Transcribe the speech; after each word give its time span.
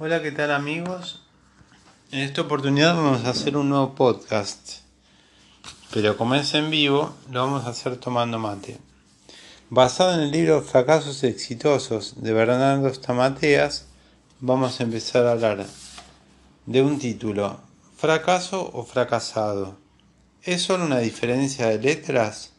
Hola, 0.00 0.20
¿qué 0.20 0.32
tal 0.32 0.50
amigos? 0.50 1.22
En 2.10 2.18
esta 2.18 2.40
oportunidad 2.40 2.96
vamos 2.96 3.24
a 3.24 3.30
hacer 3.30 3.56
un 3.56 3.68
nuevo 3.68 3.94
podcast, 3.94 4.80
pero 5.92 6.16
como 6.16 6.34
es 6.34 6.52
en 6.54 6.68
vivo, 6.68 7.14
lo 7.30 7.42
vamos 7.42 7.64
a 7.64 7.68
hacer 7.68 7.96
tomando 7.98 8.40
mate. 8.40 8.76
Basado 9.70 10.14
en 10.14 10.22
el 10.22 10.32
libro 10.32 10.62
Fracasos 10.62 11.22
Exitosos 11.22 12.20
de 12.20 12.32
Bernardo 12.32 12.92
Stamateas, 12.92 13.86
vamos 14.40 14.80
a 14.80 14.82
empezar 14.82 15.26
a 15.26 15.30
hablar 15.30 15.64
de 16.66 16.82
un 16.82 16.98
título, 16.98 17.60
¿Fracaso 17.96 18.68
o 18.74 18.82
fracasado? 18.82 19.78
¿Es 20.42 20.62
solo 20.62 20.86
una 20.86 20.98
diferencia 20.98 21.68
de 21.68 21.78
letras? 21.78 22.50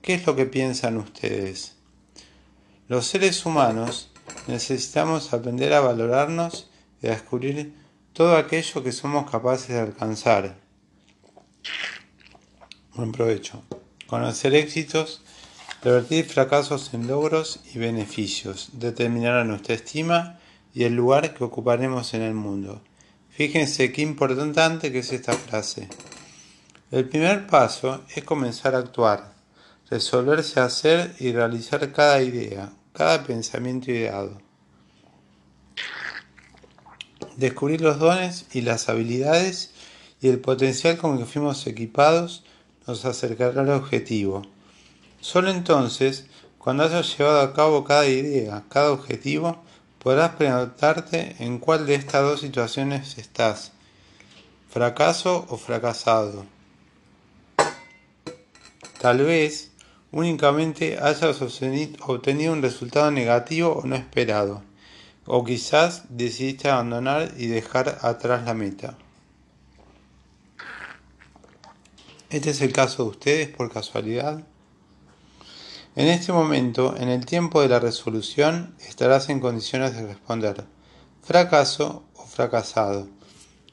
¿Qué 0.00 0.14
es 0.14 0.24
lo 0.28 0.36
que 0.36 0.46
piensan 0.46 0.96
ustedes? 0.96 1.74
Los 2.86 3.06
seres 3.06 3.44
humanos 3.44 4.11
necesitamos 4.46 5.32
aprender 5.32 5.72
a 5.72 5.80
valorarnos 5.80 6.70
y 7.02 7.08
a 7.08 7.10
descubrir 7.10 7.74
todo 8.12 8.36
aquello 8.36 8.82
que 8.82 8.92
somos 8.92 9.30
capaces 9.30 9.68
de 9.68 9.80
alcanzar. 9.80 10.56
Buen 12.94 13.12
provecho. 13.12 13.62
Conocer 14.06 14.54
éxitos, 14.54 15.22
revertir 15.82 16.26
fracasos 16.26 16.92
en 16.92 17.06
logros 17.06 17.60
y 17.72 17.78
beneficios, 17.78 18.68
determinar 18.74 19.44
nuestra 19.46 19.74
estima 19.74 20.38
y 20.74 20.84
el 20.84 20.94
lugar 20.94 21.34
que 21.34 21.44
ocuparemos 21.44 22.14
en 22.14 22.22
el 22.22 22.34
mundo. 22.34 22.82
Fíjense 23.30 23.92
qué 23.92 24.02
importante 24.02 24.92
que 24.92 24.98
es 24.98 25.12
esta 25.12 25.32
frase. 25.32 25.88
El 26.90 27.08
primer 27.08 27.46
paso 27.46 28.04
es 28.14 28.22
comenzar 28.24 28.74
a 28.74 28.78
actuar, 28.78 29.32
resolverse 29.88 30.60
a 30.60 30.66
hacer 30.66 31.16
y 31.18 31.32
realizar 31.32 31.90
cada 31.92 32.22
idea, 32.22 32.72
cada 32.92 33.24
pensamiento 33.24 33.90
ideado. 33.90 34.38
Descubrir 37.36 37.80
los 37.80 37.98
dones 37.98 38.46
y 38.52 38.60
las 38.60 38.88
habilidades 38.88 39.70
y 40.20 40.28
el 40.28 40.38
potencial 40.38 40.98
con 40.98 41.18
que 41.18 41.24
fuimos 41.24 41.66
equipados 41.66 42.44
nos 42.86 43.04
acercará 43.04 43.62
al 43.62 43.70
objetivo. 43.70 44.42
Solo 45.20 45.50
entonces, 45.50 46.26
cuando 46.58 46.84
hayas 46.84 47.16
llevado 47.16 47.40
a 47.40 47.54
cabo 47.54 47.84
cada 47.84 48.06
idea, 48.06 48.64
cada 48.68 48.92
objetivo, 48.92 49.62
podrás 49.98 50.36
preguntarte 50.36 51.36
en 51.38 51.58
cuál 51.58 51.86
de 51.86 51.94
estas 51.94 52.22
dos 52.22 52.40
situaciones 52.40 53.18
estás, 53.18 53.72
fracaso 54.68 55.46
o 55.48 55.56
fracasado. 55.56 56.44
Tal 59.00 59.18
vez 59.18 59.71
únicamente 60.12 60.98
hayas 61.00 61.42
obtenido 61.42 62.52
un 62.52 62.62
resultado 62.62 63.10
negativo 63.10 63.72
o 63.72 63.86
no 63.86 63.96
esperado, 63.96 64.62
o 65.26 65.44
quizás 65.44 66.04
decidiste 66.10 66.68
abandonar 66.68 67.32
y 67.36 67.46
dejar 67.46 67.98
atrás 68.02 68.44
la 68.44 68.54
meta. 68.54 68.96
¿Este 72.30 72.50
es 72.50 72.60
el 72.60 72.72
caso 72.72 73.04
de 73.04 73.10
ustedes 73.10 73.48
por 73.48 73.70
casualidad? 73.70 74.42
En 75.96 76.08
este 76.08 76.32
momento, 76.32 76.96
en 76.96 77.10
el 77.10 77.26
tiempo 77.26 77.60
de 77.60 77.68
la 77.68 77.78
resolución, 77.78 78.74
estarás 78.88 79.28
en 79.28 79.40
condiciones 79.40 79.94
de 79.94 80.06
responder 80.06 80.64
fracaso 81.22 82.04
o 82.14 82.24
fracasado. 82.26 83.08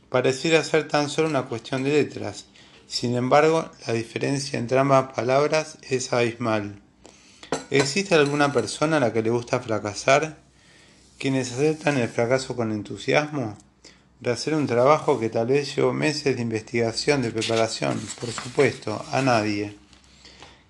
Pareciera 0.09 0.63
ser 0.63 0.87
tan 0.87 1.09
solo 1.09 1.29
una 1.29 1.45
cuestión 1.45 1.83
de 1.83 1.91
letras, 1.91 2.45
sin 2.89 3.15
embargo, 3.15 3.69
la 3.85 3.93
diferencia 3.93 4.57
entre 4.57 4.79
ambas 4.79 5.13
palabras 5.13 5.77
es 5.87 6.11
abismal. 6.11 6.81
¿Existe 7.69 8.15
alguna 8.15 8.51
persona 8.51 8.97
a 8.97 8.99
la 8.99 9.13
que 9.13 9.21
le 9.21 9.29
gusta 9.29 9.59
fracasar? 9.59 10.39
¿Quienes 11.19 11.51
aceptan 11.51 11.99
el 11.99 12.09
fracaso 12.09 12.55
con 12.55 12.71
entusiasmo? 12.71 13.55
De 14.19 14.31
hacer 14.31 14.55
un 14.55 14.65
trabajo 14.65 15.19
que 15.19 15.29
tal 15.29 15.45
vez 15.45 15.75
llevó 15.75 15.93
meses 15.93 16.35
de 16.35 16.41
investigación, 16.41 17.21
de 17.21 17.29
preparación, 17.29 18.01
por 18.19 18.31
supuesto, 18.31 19.05
a 19.11 19.21
nadie. 19.21 19.77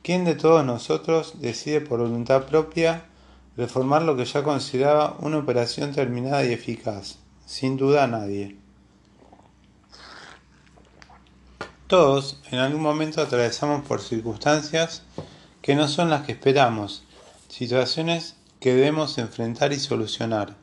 ¿Quién 0.03 0.25
de 0.25 0.35
todos 0.35 0.65
nosotros 0.65 1.39
decide 1.39 1.79
por 1.79 2.01
voluntad 2.01 2.47
propia 2.47 3.05
reformar 3.55 4.01
lo 4.01 4.17
que 4.17 4.25
ya 4.25 4.43
consideraba 4.43 5.15
una 5.21 5.37
operación 5.37 5.93
terminada 5.93 6.43
y 6.43 6.51
eficaz? 6.51 7.19
Sin 7.45 7.77
duda 7.77 8.07
nadie. 8.07 8.57
Todos 11.89 12.37
en 12.51 12.59
algún 12.59 12.83
momento 12.83 13.19
atravesamos 13.19 13.83
por 13.83 13.99
circunstancias 13.99 15.01
que 15.63 15.73
no 15.73 15.87
son 15.87 16.11
las 16.11 16.23
que 16.23 16.33
esperamos, 16.33 17.01
situaciones 17.47 18.35
que 18.59 18.75
debemos 18.75 19.17
enfrentar 19.17 19.73
y 19.73 19.79
solucionar. 19.79 20.55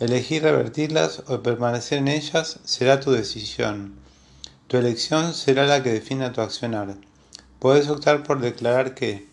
Elegir 0.00 0.42
revertirlas 0.42 1.22
o 1.28 1.42
permanecer 1.42 1.96
en 1.96 2.08
ellas 2.08 2.60
será 2.64 3.00
tu 3.00 3.10
decisión. 3.10 3.94
Tu 4.66 4.76
elección 4.76 5.32
será 5.32 5.64
la 5.64 5.82
que 5.82 5.94
defina 5.94 6.34
tu 6.34 6.42
accionar. 6.42 6.94
Puedes 7.58 7.88
optar 7.88 8.22
por 8.22 8.42
declarar 8.42 8.94
que 8.94 9.26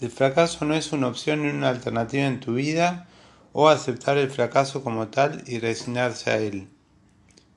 el 0.00 0.12
fracaso 0.12 0.64
no 0.64 0.74
es 0.74 0.92
una 0.92 1.08
opción 1.08 1.42
ni 1.42 1.48
una 1.48 1.70
alternativa 1.70 2.24
en 2.24 2.38
tu 2.38 2.54
vida 2.54 3.08
o 3.52 3.68
aceptar 3.68 4.16
el 4.16 4.30
fracaso 4.30 4.84
como 4.84 5.08
tal 5.08 5.42
y 5.48 5.58
resignarse 5.58 6.30
a 6.30 6.36
él. 6.38 6.68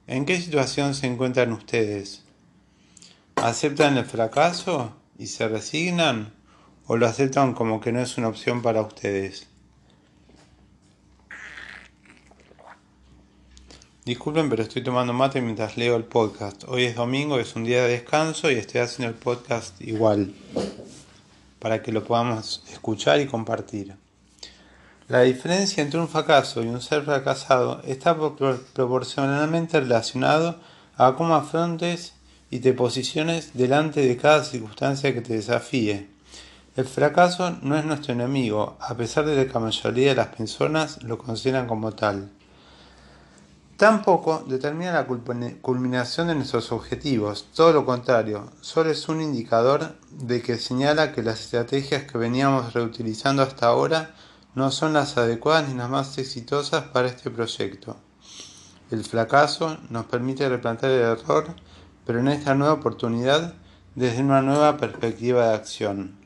¿En 0.07 0.25
qué 0.25 0.41
situación 0.41 0.95
se 0.95 1.05
encuentran 1.05 1.51
ustedes? 1.53 2.20
¿Aceptan 3.41 3.97
el 3.97 4.05
fracaso 4.05 4.93
y 5.17 5.25
se 5.25 5.47
resignan 5.47 6.31
o 6.85 6.95
lo 6.95 7.07
aceptan 7.07 7.55
como 7.55 7.81
que 7.81 7.91
no 7.91 7.99
es 7.99 8.19
una 8.19 8.27
opción 8.27 8.61
para 8.61 8.81
ustedes? 8.81 9.47
Disculpen, 14.05 14.47
pero 14.47 14.61
estoy 14.61 14.83
tomando 14.83 15.11
mate 15.13 15.41
mientras 15.41 15.75
leo 15.75 15.95
el 15.95 16.03
podcast. 16.03 16.65
Hoy 16.67 16.83
es 16.83 16.95
domingo, 16.95 17.39
es 17.39 17.55
un 17.55 17.63
día 17.63 17.81
de 17.81 17.93
descanso 17.93 18.51
y 18.51 18.55
estoy 18.55 18.81
haciendo 18.81 19.11
el 19.11 19.19
podcast 19.19 19.81
igual, 19.81 20.35
para 21.57 21.81
que 21.81 21.91
lo 21.91 22.03
podamos 22.03 22.63
escuchar 22.71 23.21
y 23.21 23.25
compartir. 23.25 23.95
La 25.07 25.21
diferencia 25.21 25.81
entre 25.81 25.99
un 25.99 26.09
fracaso 26.09 26.61
y 26.61 26.67
un 26.67 26.79
ser 26.79 27.01
fracasado 27.01 27.81
está 27.85 28.15
proporcionalmente 28.15 29.79
relacionado 29.79 30.59
a 30.95 31.15
cómo 31.15 31.33
afrontes 31.33 32.13
y 32.51 32.59
te 32.59 32.73
posiciones 32.73 33.51
delante 33.53 34.05
de 34.05 34.17
cada 34.17 34.43
circunstancia 34.43 35.13
que 35.13 35.21
te 35.21 35.33
desafíe. 35.33 36.09
El 36.75 36.85
fracaso 36.85 37.57
no 37.61 37.77
es 37.77 37.85
nuestro 37.85 38.13
enemigo, 38.13 38.77
a 38.79 38.95
pesar 38.95 39.25
de 39.25 39.47
que 39.47 39.53
la 39.53 39.59
mayoría 39.61 40.09
de 40.09 40.15
las 40.15 40.27
personas 40.27 41.01
lo 41.01 41.17
consideran 41.17 41.65
como 41.65 41.93
tal. 41.93 42.29
Tampoco 43.77 44.43
determina 44.47 44.91
la 44.91 45.07
culminación 45.61 46.27
de 46.27 46.35
nuestros 46.35 46.71
objetivos, 46.71 47.47
todo 47.55 47.73
lo 47.73 47.85
contrario, 47.85 48.51
solo 48.61 48.91
es 48.91 49.09
un 49.09 49.21
indicador 49.21 49.95
de 50.11 50.41
que 50.41 50.59
señala 50.59 51.13
que 51.13 51.23
las 51.23 51.39
estrategias 51.39 52.03
que 52.03 52.17
veníamos 52.17 52.73
reutilizando 52.73 53.41
hasta 53.41 53.67
ahora 53.67 54.13
no 54.53 54.69
son 54.71 54.93
las 54.93 55.17
adecuadas 55.17 55.69
ni 55.69 55.75
las 55.75 55.89
más 55.89 56.17
exitosas 56.17 56.83
para 56.83 57.07
este 57.07 57.31
proyecto. 57.31 57.97
El 58.91 59.05
fracaso 59.05 59.77
nos 59.89 60.05
permite 60.05 60.47
replantear 60.47 60.91
el 60.91 61.01
error 61.01 61.55
pero 62.05 62.19
en 62.19 62.27
esta 62.27 62.55
nueva 62.55 62.73
oportunidad 62.73 63.55
desde 63.95 64.21
una 64.21 64.41
nueva 64.41 64.77
perspectiva 64.77 65.47
de 65.49 65.55
acción. 65.55 66.21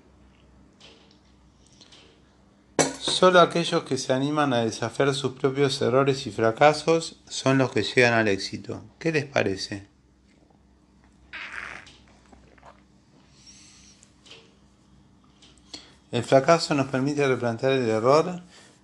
Solo 2.99 3.39
aquellos 3.39 3.83
que 3.83 3.97
se 3.97 4.13
animan 4.13 4.53
a 4.53 4.65
desafiar 4.65 5.13
sus 5.13 5.33
propios 5.33 5.81
errores 5.81 6.27
y 6.27 6.31
fracasos 6.31 7.21
son 7.27 7.57
los 7.57 7.71
que 7.71 7.83
llegan 7.83 8.13
al 8.13 8.27
éxito. 8.27 8.83
¿Qué 8.99 9.11
les 9.11 9.25
parece? 9.25 9.87
El 16.11 16.23
fracaso 16.23 16.73
nos 16.75 16.87
permite 16.87 17.27
replantear 17.27 17.73
el 17.73 17.89
error, 17.89 18.41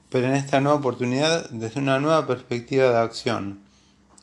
pero 0.10 0.28
en 0.28 0.34
esta 0.34 0.60
nueva 0.60 0.80
oportunidad 0.80 1.50
desde 1.50 1.80
una 1.80 2.00
nueva 2.00 2.28
perspectiva 2.28 2.90
de 2.90 2.98
acción. 2.98 3.62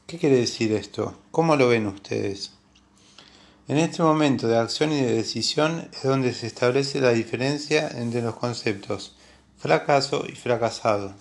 ¿Qué 0.07 0.19
quiere 0.19 0.37
decir 0.37 0.73
esto? 0.73 1.19
¿Cómo 1.31 1.57
lo 1.57 1.69
ven 1.69 1.87
ustedes? 1.87 2.58
En 3.69 3.77
este 3.77 4.03
momento 4.03 4.49
de 4.49 4.57
acción 4.57 4.93
y 4.93 5.03
de 5.03 5.13
decisión 5.13 5.91
es 5.93 6.03
donde 6.03 6.33
se 6.33 6.47
establece 6.47 7.03
la 7.03 7.11
diferencia 7.11 7.91
entre 7.95 8.23
los 8.23 8.35
conceptos 8.35 9.15
fracaso 9.59 10.25
y 10.27 10.33
fracasado. 10.33 11.13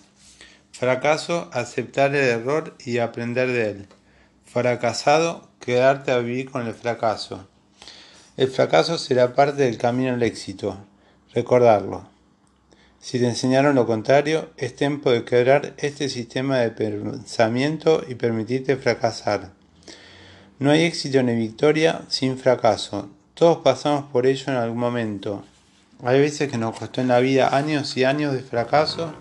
Fracaso, 0.72 1.50
aceptar 1.52 2.14
el 2.14 2.24
error 2.24 2.74
y 2.84 2.98
aprender 2.98 3.48
de 3.48 3.70
él. 3.70 3.86
Fracasado, 4.46 5.48
quedarte 5.60 6.10
a 6.12 6.18
vivir 6.18 6.50
con 6.50 6.66
el 6.66 6.72
fracaso. 6.72 7.46
El 8.38 8.48
fracaso 8.48 8.96
será 8.96 9.34
parte 9.34 9.64
del 9.64 9.76
camino 9.76 10.14
al 10.14 10.22
éxito. 10.22 10.78
Recordarlo. 11.34 12.08
Si 13.00 13.18
te 13.18 13.28
enseñaron 13.28 13.74
lo 13.74 13.86
contrario, 13.86 14.50
es 14.56 14.74
tiempo 14.74 15.10
de 15.10 15.24
quebrar 15.24 15.74
este 15.76 16.08
sistema 16.08 16.58
de 16.58 16.70
pensamiento 16.70 18.02
y 18.08 18.14
permitirte 18.14 18.76
fracasar. 18.76 19.57
No 20.60 20.72
hay 20.72 20.82
éxito 20.82 21.22
ni 21.22 21.36
victoria 21.36 22.02
sin 22.08 22.36
fracaso. 22.36 23.08
Todos 23.34 23.58
pasamos 23.58 24.10
por 24.10 24.26
ello 24.26 24.44
en 24.48 24.56
algún 24.56 24.80
momento. 24.80 25.44
Hay 26.02 26.18
veces 26.18 26.50
que 26.50 26.58
nos 26.58 26.76
costó 26.76 27.00
en 27.00 27.06
la 27.06 27.20
vida 27.20 27.56
años 27.56 27.96
y 27.96 28.02
años 28.02 28.32
de 28.32 28.40
fracaso 28.40 29.12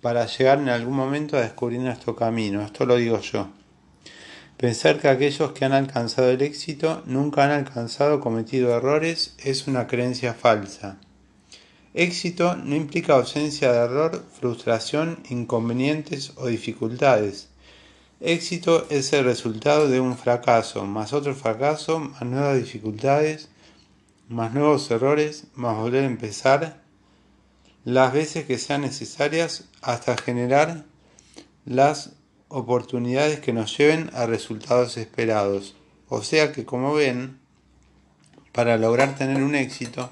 para 0.00 0.26
llegar 0.26 0.60
en 0.60 0.68
algún 0.68 0.94
momento 0.94 1.36
a 1.36 1.40
descubrir 1.40 1.80
nuestro 1.80 2.14
camino. 2.14 2.62
Esto 2.62 2.86
lo 2.86 2.94
digo 2.94 3.20
yo. 3.20 3.48
Pensar 4.58 5.00
que 5.00 5.08
aquellos 5.08 5.50
que 5.50 5.64
han 5.64 5.72
alcanzado 5.72 6.30
el 6.30 6.40
éxito 6.40 7.02
nunca 7.04 7.42
han 7.42 7.50
alcanzado 7.50 8.20
cometido 8.20 8.76
errores 8.76 9.34
es 9.38 9.66
una 9.66 9.88
creencia 9.88 10.34
falsa. 10.34 10.98
Éxito 11.94 12.54
no 12.54 12.76
implica 12.76 13.14
ausencia 13.14 13.72
de 13.72 13.78
error, 13.78 14.24
frustración, 14.38 15.18
inconvenientes 15.30 16.32
o 16.36 16.46
dificultades. 16.46 17.48
Éxito 18.20 18.86
es 18.88 19.12
el 19.12 19.26
resultado 19.26 19.88
de 19.88 20.00
un 20.00 20.16
fracaso, 20.16 20.86
más 20.86 21.12
otro 21.12 21.34
fracaso, 21.34 21.98
más 21.98 22.22
nuevas 22.22 22.56
dificultades, 22.56 23.50
más 24.26 24.54
nuevos 24.54 24.90
errores, 24.90 25.48
más 25.54 25.76
volver 25.76 26.04
a 26.04 26.06
empezar 26.06 26.80
las 27.84 28.14
veces 28.14 28.46
que 28.46 28.58
sean 28.58 28.80
necesarias 28.80 29.64
hasta 29.82 30.16
generar 30.16 30.86
las 31.66 32.12
oportunidades 32.48 33.40
que 33.40 33.52
nos 33.52 33.76
lleven 33.76 34.10
a 34.14 34.24
resultados 34.24 34.96
esperados. 34.96 35.76
O 36.08 36.22
sea 36.22 36.52
que 36.52 36.64
como 36.64 36.94
ven, 36.94 37.38
para 38.52 38.78
lograr 38.78 39.14
tener 39.14 39.42
un 39.42 39.54
éxito, 39.54 40.10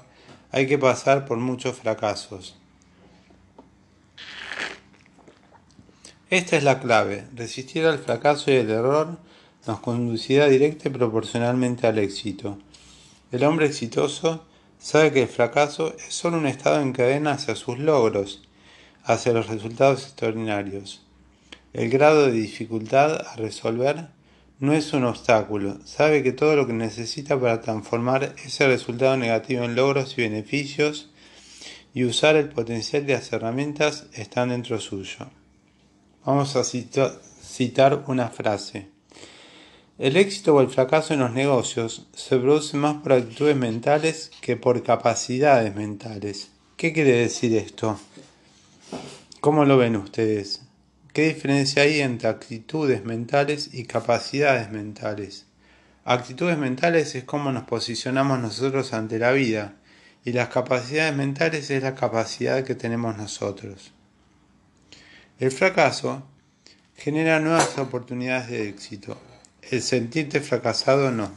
hay 0.51 0.67
que 0.67 0.77
pasar 0.77 1.25
por 1.25 1.39
muchos 1.39 1.77
fracasos. 1.77 2.55
Esta 6.35 6.57
es 6.57 6.65
la 6.65 6.81
clave. 6.81 7.23
Resistir 7.33 7.85
al 7.85 7.97
fracaso 7.97 8.51
y 8.51 8.57
al 8.57 8.69
error 8.69 9.17
nos 9.65 9.79
conducirá 9.79 10.49
directa 10.49 10.89
y 10.89 10.91
proporcionalmente 10.91 11.87
al 11.87 11.97
éxito. 11.97 12.57
El 13.31 13.45
hombre 13.45 13.67
exitoso 13.67 14.45
sabe 14.77 15.13
que 15.13 15.21
el 15.21 15.29
fracaso 15.29 15.95
es 15.97 16.13
solo 16.13 16.37
un 16.37 16.45
estado 16.45 16.81
en 16.81 16.91
cadena 16.91 17.31
hacia 17.31 17.55
sus 17.55 17.79
logros, 17.79 18.41
hacia 19.05 19.31
los 19.31 19.47
resultados 19.47 20.03
extraordinarios. 20.03 21.05
El 21.71 21.89
grado 21.89 22.25
de 22.25 22.33
dificultad 22.33 23.25
a 23.25 23.37
resolver 23.37 24.09
no 24.59 24.73
es 24.73 24.91
un 24.91 25.05
obstáculo, 25.05 25.77
sabe 25.85 26.21
que 26.21 26.33
todo 26.33 26.57
lo 26.57 26.67
que 26.67 26.73
necesita 26.73 27.39
para 27.39 27.61
transformar 27.61 28.35
ese 28.45 28.67
resultado 28.67 29.15
negativo 29.15 29.63
en 29.63 29.75
logros 29.75 30.17
y 30.17 30.23
beneficios 30.23 31.11
y 31.93 32.03
usar 32.03 32.35
el 32.35 32.49
potencial 32.49 33.05
de 33.05 33.13
las 33.13 33.31
herramientas 33.31 34.07
están 34.11 34.49
dentro 34.49 34.81
suyo. 34.81 35.27
Vamos 36.25 36.55
a 36.55 36.63
citar 36.63 38.03
una 38.07 38.29
frase. 38.29 38.87
El 39.99 40.17
éxito 40.17 40.55
o 40.55 40.61
el 40.61 40.69
fracaso 40.69 41.13
en 41.13 41.19
los 41.19 41.31
negocios 41.31 42.07
se 42.15 42.39
produce 42.39 42.77
más 42.77 42.95
por 42.95 43.13
actitudes 43.13 43.55
mentales 43.55 44.31
que 44.41 44.57
por 44.57 44.81
capacidades 44.81 45.75
mentales. 45.75 46.49
¿Qué 46.77 46.93
quiere 46.93 47.11
decir 47.11 47.55
esto? 47.55 47.99
¿Cómo 49.39 49.65
lo 49.65 49.77
ven 49.77 49.97
ustedes? 49.97 50.63
¿Qué 51.13 51.27
diferencia 51.27 51.83
hay 51.83 52.01
entre 52.01 52.27
actitudes 52.27 53.05
mentales 53.05 53.75
y 53.75 53.85
capacidades 53.85 54.71
mentales? 54.71 55.45
Actitudes 56.05 56.57
mentales 56.57 57.13
es 57.13 57.23
cómo 57.23 57.51
nos 57.51 57.65
posicionamos 57.65 58.39
nosotros 58.39 58.93
ante 58.93 59.19
la 59.19 59.31
vida 59.31 59.75
y 60.23 60.31
las 60.31 60.49
capacidades 60.49 61.15
mentales 61.15 61.69
es 61.69 61.83
la 61.83 61.93
capacidad 61.93 62.63
que 62.63 62.73
tenemos 62.73 63.15
nosotros. 63.15 63.94
El 65.37 65.51
fracaso 65.51 66.23
genera 66.95 67.41
nuevas 67.41 67.77
oportunidades 67.77 68.47
de 68.49 68.69
éxito. 68.69 69.17
El 69.69 69.81
sentirte 69.81 70.39
fracasado 70.39 71.11
no. 71.11 71.29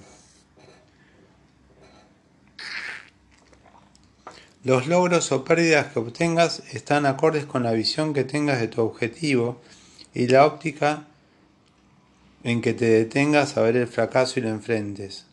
Los 4.62 4.86
logros 4.86 5.32
o 5.32 5.44
pérdidas 5.44 5.92
que 5.92 5.98
obtengas 5.98 6.62
están 6.72 7.06
acordes 7.06 7.44
con 7.46 7.62
la 7.62 7.72
visión 7.72 8.12
que 8.14 8.24
tengas 8.24 8.60
de 8.60 8.68
tu 8.68 8.82
objetivo 8.82 9.60
y 10.14 10.28
la 10.28 10.46
óptica 10.46 11.06
en 12.44 12.60
que 12.60 12.74
te 12.74 12.84
detengas 12.84 13.56
a 13.56 13.62
ver 13.62 13.76
el 13.76 13.88
fracaso 13.88 14.38
y 14.38 14.42
lo 14.42 14.48
enfrentes. 14.48 15.27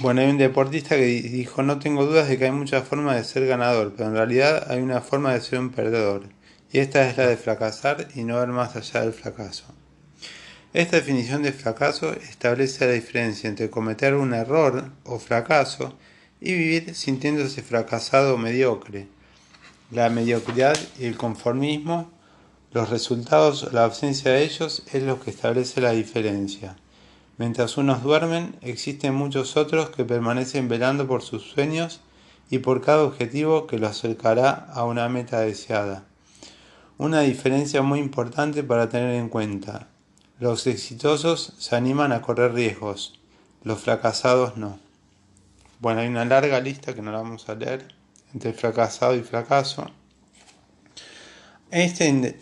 Bueno, 0.00 0.22
hay 0.22 0.30
un 0.30 0.38
deportista 0.38 0.96
que 0.96 1.04
dijo, 1.04 1.62
no 1.62 1.78
tengo 1.78 2.06
dudas 2.06 2.26
de 2.26 2.38
que 2.38 2.46
hay 2.46 2.50
muchas 2.50 2.88
formas 2.88 3.16
de 3.16 3.24
ser 3.24 3.46
ganador, 3.46 3.92
pero 3.94 4.08
en 4.08 4.14
realidad 4.16 4.66
hay 4.70 4.80
una 4.80 5.02
forma 5.02 5.34
de 5.34 5.42
ser 5.42 5.58
un 5.58 5.70
perdedor, 5.70 6.30
y 6.72 6.78
esta 6.78 7.06
es 7.08 7.18
la 7.18 7.26
de 7.26 7.36
fracasar 7.36 8.08
y 8.14 8.24
no 8.24 8.38
ver 8.38 8.48
más 8.48 8.74
allá 8.74 9.02
del 9.02 9.12
fracaso. 9.12 9.64
Esta 10.72 10.96
definición 10.96 11.42
de 11.42 11.52
fracaso 11.52 12.14
establece 12.14 12.86
la 12.86 12.92
diferencia 12.92 13.50
entre 13.50 13.68
cometer 13.68 14.14
un 14.14 14.32
error 14.32 14.90
o 15.04 15.18
fracaso 15.18 15.98
y 16.40 16.54
vivir 16.54 16.94
sintiéndose 16.94 17.60
fracasado 17.60 18.36
o 18.36 18.38
mediocre. 18.38 19.08
La 19.90 20.08
mediocridad 20.08 20.76
y 20.98 21.04
el 21.04 21.18
conformismo, 21.18 22.10
los 22.72 22.88
resultados 22.88 23.64
o 23.64 23.70
la 23.72 23.84
ausencia 23.84 24.32
de 24.32 24.42
ellos 24.42 24.84
es 24.90 25.02
lo 25.02 25.20
que 25.20 25.30
establece 25.30 25.82
la 25.82 25.92
diferencia. 25.92 26.76
Mientras 27.42 27.76
unos 27.76 28.04
duermen, 28.04 28.54
existen 28.62 29.16
muchos 29.16 29.56
otros 29.56 29.90
que 29.90 30.04
permanecen 30.04 30.68
velando 30.68 31.08
por 31.08 31.22
sus 31.22 31.42
sueños 31.42 32.00
y 32.50 32.58
por 32.58 32.82
cada 32.82 33.02
objetivo 33.02 33.66
que 33.66 33.80
lo 33.80 33.88
acercará 33.88 34.68
a 34.72 34.84
una 34.84 35.08
meta 35.08 35.40
deseada. 35.40 36.04
Una 36.98 37.22
diferencia 37.22 37.82
muy 37.82 37.98
importante 37.98 38.62
para 38.62 38.88
tener 38.88 39.16
en 39.16 39.28
cuenta. 39.28 39.88
Los 40.38 40.68
exitosos 40.68 41.54
se 41.58 41.74
animan 41.74 42.12
a 42.12 42.22
correr 42.22 42.54
riesgos, 42.54 43.18
los 43.64 43.80
fracasados 43.80 44.56
no. 44.56 44.78
Bueno, 45.80 46.02
hay 46.02 46.06
una 46.06 46.24
larga 46.24 46.60
lista 46.60 46.94
que 46.94 47.02
no 47.02 47.10
la 47.10 47.22
vamos 47.22 47.48
a 47.48 47.56
leer 47.56 47.88
entre 48.32 48.52
fracasado 48.52 49.16
y 49.16 49.22
fracaso. 49.22 49.90
Este, 51.72 52.38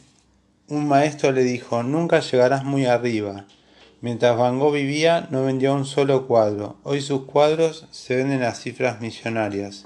un 0.68 0.88
maestro 0.88 1.32
le 1.32 1.42
dijo, 1.42 1.82
nunca 1.82 2.20
llegarás 2.20 2.64
muy 2.64 2.84
arriba. 2.84 3.46
Mientras 4.02 4.34
Van 4.38 4.58
Gogh 4.58 4.72
vivía, 4.72 5.28
no 5.30 5.44
vendió 5.44 5.74
un 5.74 5.84
solo 5.84 6.26
cuadro. 6.26 6.78
Hoy 6.84 7.02
sus 7.02 7.26
cuadros 7.26 7.86
se 7.90 8.16
venden 8.16 8.42
a 8.42 8.54
cifras 8.54 9.02
millonarias. 9.02 9.84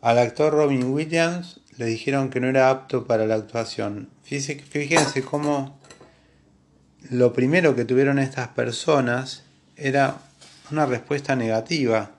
Al 0.00 0.18
actor 0.20 0.52
Robin 0.52 0.84
Williams 0.92 1.60
le 1.76 1.86
dijeron 1.86 2.30
que 2.30 2.38
no 2.38 2.46
era 2.46 2.70
apto 2.70 3.04
para 3.08 3.26
la 3.26 3.34
actuación. 3.34 4.08
Fíjense 4.22 5.24
cómo 5.24 5.80
lo 7.10 7.32
primero 7.32 7.74
que 7.74 7.84
tuvieron 7.84 8.20
estas 8.20 8.48
personas 8.48 9.42
era 9.74 10.18
una 10.70 10.86
respuesta 10.86 11.34
negativa. 11.34 12.12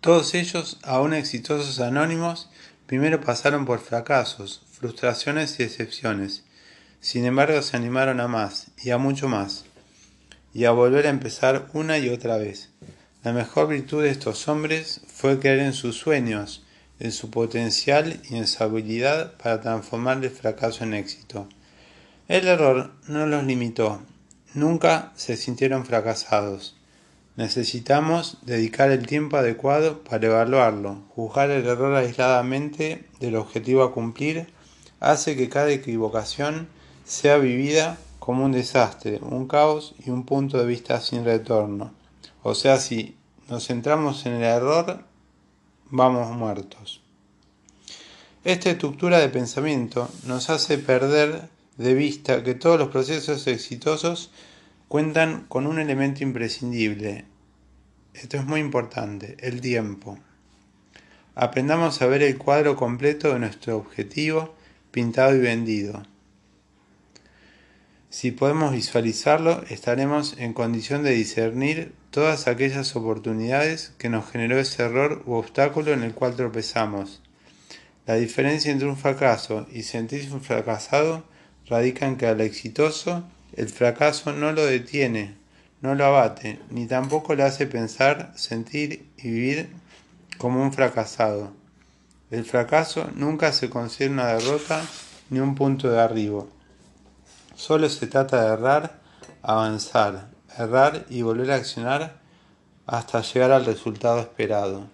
Todos 0.00 0.32
ellos, 0.32 0.78
aún 0.84 1.12
exitosos 1.12 1.80
anónimos, 1.80 2.48
primero 2.86 3.20
pasaron 3.20 3.66
por 3.66 3.80
fracasos, 3.80 4.62
frustraciones 4.72 5.60
y 5.60 5.64
decepciones 5.64 6.45
sin 7.00 7.24
embargo, 7.24 7.62
se 7.62 7.76
animaron 7.76 8.20
a 8.20 8.28
más, 8.28 8.68
y 8.82 8.90
a 8.90 8.98
mucho 8.98 9.28
más, 9.28 9.64
y 10.52 10.64
a 10.64 10.70
volver 10.70 11.06
a 11.06 11.10
empezar 11.10 11.68
una 11.72 11.98
y 11.98 12.08
otra 12.08 12.36
vez. 12.36 12.70
La 13.22 13.32
mejor 13.32 13.68
virtud 13.68 14.02
de 14.02 14.10
estos 14.10 14.46
hombres 14.48 15.00
fue 15.06 15.38
creer 15.38 15.60
en 15.60 15.72
sus 15.72 15.96
sueños, 15.96 16.64
en 16.98 17.12
su 17.12 17.30
potencial 17.30 18.20
y 18.30 18.36
en 18.36 18.46
su 18.46 18.62
habilidad 18.62 19.36
para 19.36 19.60
transformar 19.60 20.24
el 20.24 20.30
fracaso 20.30 20.84
en 20.84 20.94
éxito. 20.94 21.48
El 22.28 22.48
error 22.48 22.92
no 23.08 23.26
los 23.26 23.44
limitó, 23.44 24.02
nunca 24.54 25.12
se 25.16 25.36
sintieron 25.36 25.84
fracasados. 25.84 26.76
Necesitamos 27.36 28.38
dedicar 28.42 28.90
el 28.90 29.06
tiempo 29.06 29.36
adecuado 29.36 30.02
para 30.02 30.26
evaluarlo. 30.26 31.04
Juzgar 31.10 31.50
el 31.50 31.66
error 31.66 31.94
aisladamente 31.94 33.04
del 33.20 33.36
objetivo 33.36 33.82
a 33.82 33.92
cumplir 33.92 34.46
hace 35.00 35.36
que 35.36 35.50
cada 35.50 35.70
equivocación 35.70 36.68
sea 37.06 37.38
vivida 37.38 37.98
como 38.18 38.44
un 38.44 38.52
desastre, 38.52 39.20
un 39.22 39.46
caos 39.46 39.94
y 40.04 40.10
un 40.10 40.24
punto 40.24 40.58
de 40.58 40.66
vista 40.66 41.00
sin 41.00 41.24
retorno. 41.24 41.94
O 42.42 42.54
sea, 42.54 42.78
si 42.78 43.16
nos 43.48 43.68
centramos 43.68 44.26
en 44.26 44.34
el 44.34 44.42
error, 44.42 45.04
vamos 45.90 46.36
muertos. 46.36 47.00
Esta 48.44 48.70
estructura 48.70 49.20
de 49.20 49.28
pensamiento 49.28 50.08
nos 50.24 50.50
hace 50.50 50.78
perder 50.78 51.48
de 51.76 51.94
vista 51.94 52.42
que 52.42 52.54
todos 52.54 52.78
los 52.78 52.88
procesos 52.88 53.46
exitosos 53.46 54.30
cuentan 54.88 55.46
con 55.48 55.66
un 55.66 55.78
elemento 55.78 56.24
imprescindible. 56.24 57.24
Esto 58.14 58.36
es 58.36 58.46
muy 58.46 58.60
importante, 58.60 59.36
el 59.40 59.60
tiempo. 59.60 60.18
Aprendamos 61.36 62.02
a 62.02 62.06
ver 62.06 62.22
el 62.22 62.38
cuadro 62.38 62.74
completo 62.76 63.32
de 63.32 63.38
nuestro 63.38 63.76
objetivo 63.76 64.54
pintado 64.90 65.36
y 65.36 65.40
vendido. 65.40 66.02
Si 68.16 68.30
podemos 68.30 68.72
visualizarlo, 68.72 69.62
estaremos 69.68 70.36
en 70.38 70.54
condición 70.54 71.02
de 71.02 71.10
discernir 71.10 71.92
todas 72.08 72.48
aquellas 72.48 72.96
oportunidades 72.96 73.92
que 73.98 74.08
nos 74.08 74.30
generó 74.30 74.58
ese 74.58 74.84
error 74.84 75.22
u 75.26 75.34
obstáculo 75.34 75.92
en 75.92 76.02
el 76.02 76.14
cual 76.14 76.34
tropezamos. 76.34 77.20
La 78.06 78.14
diferencia 78.14 78.72
entre 78.72 78.88
un 78.88 78.96
fracaso 78.96 79.66
y 79.70 79.82
sentirse 79.82 80.32
un 80.32 80.40
fracasado 80.40 81.24
radica 81.66 82.06
en 82.06 82.16
que 82.16 82.24
al 82.26 82.40
exitoso 82.40 83.22
el 83.54 83.68
fracaso 83.68 84.32
no 84.32 84.50
lo 84.52 84.64
detiene, 84.64 85.34
no 85.82 85.94
lo 85.94 86.06
abate, 86.06 86.58
ni 86.70 86.86
tampoco 86.86 87.34
le 87.34 87.42
hace 87.42 87.66
pensar, 87.66 88.32
sentir 88.34 89.10
y 89.18 89.28
vivir 89.28 89.68
como 90.38 90.62
un 90.62 90.72
fracasado. 90.72 91.52
El 92.30 92.46
fracaso 92.46 93.10
nunca 93.14 93.52
se 93.52 93.68
considera 93.68 94.14
una 94.14 94.26
derrota 94.28 94.82
ni 95.28 95.38
un 95.38 95.54
punto 95.54 95.90
de 95.90 96.00
arribo. 96.00 96.55
Solo 97.56 97.88
se 97.88 98.06
trata 98.06 98.42
de 98.42 98.52
errar, 98.52 99.00
avanzar, 99.42 100.28
errar 100.58 101.06
y 101.08 101.22
volver 101.22 101.50
a 101.52 101.54
accionar 101.54 102.20
hasta 102.86 103.22
llegar 103.22 103.50
al 103.50 103.64
resultado 103.64 104.20
esperado. 104.20 104.88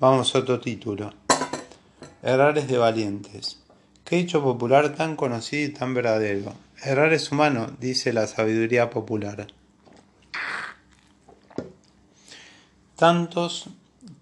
Vamos 0.00 0.34
a 0.34 0.38
otro 0.38 0.58
título. 0.58 1.12
Errar 2.22 2.56
es 2.56 2.66
de 2.66 2.78
valientes. 2.78 3.60
Qué 4.04 4.16
dicho 4.16 4.42
popular 4.42 4.94
tan 4.94 5.16
conocido 5.16 5.68
y 5.68 5.72
tan 5.72 5.92
verdadero. 5.92 6.54
Errar 6.82 7.12
es 7.12 7.30
humano, 7.30 7.70
dice 7.78 8.14
la 8.14 8.26
sabiduría 8.26 8.88
popular. 8.88 9.46
Tantos 12.96 13.66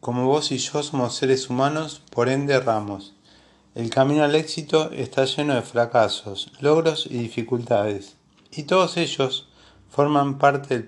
como 0.00 0.26
vos 0.26 0.50
y 0.50 0.58
yo 0.58 0.82
somos 0.82 1.14
seres 1.14 1.48
humanos, 1.48 2.02
por 2.10 2.28
ende 2.28 2.54
erramos. 2.54 3.14
El 3.74 3.88
camino 3.88 4.22
al 4.22 4.34
éxito 4.34 4.90
está 4.92 5.24
lleno 5.24 5.54
de 5.54 5.62
fracasos, 5.62 6.52
logros 6.60 7.06
y 7.06 7.16
dificultades, 7.16 8.16
y 8.50 8.64
todos 8.64 8.98
ellos 8.98 9.48
forman 9.88 10.36
parte 10.36 10.78
del 10.78 10.86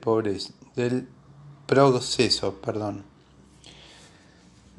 del 0.77 1.09
proceso, 1.65 2.61
perdón. 2.61 3.05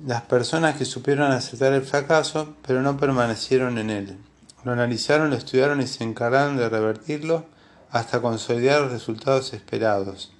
Las 0.05 0.21
personas 0.21 0.75
que 0.75 0.85
supieron 0.85 1.31
aceptar 1.31 1.73
el 1.73 1.81
fracaso, 1.81 2.53
pero 2.67 2.83
no 2.83 2.95
permanecieron 2.95 3.79
en 3.79 3.89
él. 3.89 4.17
Lo 4.63 4.73
analizaron, 4.73 5.31
lo 5.31 5.35
estudiaron 5.35 5.81
y 5.81 5.87
se 5.87 6.03
encargaron 6.03 6.57
de 6.57 6.69
revertirlo 6.69 7.45
hasta 7.89 8.21
consolidar 8.21 8.81
los 8.81 8.91
resultados 8.91 9.51
esperados. 9.53 10.34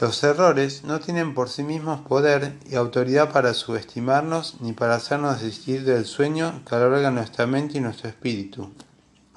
Los 0.00 0.22
errores 0.22 0.84
no 0.84 1.00
tienen 1.00 1.34
por 1.34 1.48
sí 1.48 1.64
mismos 1.64 2.02
poder 2.02 2.54
y 2.70 2.76
autoridad 2.76 3.32
para 3.32 3.52
subestimarnos 3.52 4.60
ni 4.60 4.72
para 4.72 4.94
hacernos 4.94 5.42
desistir 5.42 5.82
del 5.82 6.04
sueño 6.04 6.62
que 6.64 6.76
alberga 6.76 7.10
nuestra 7.10 7.48
mente 7.48 7.78
y 7.78 7.80
nuestro 7.80 8.08
espíritu. 8.08 8.72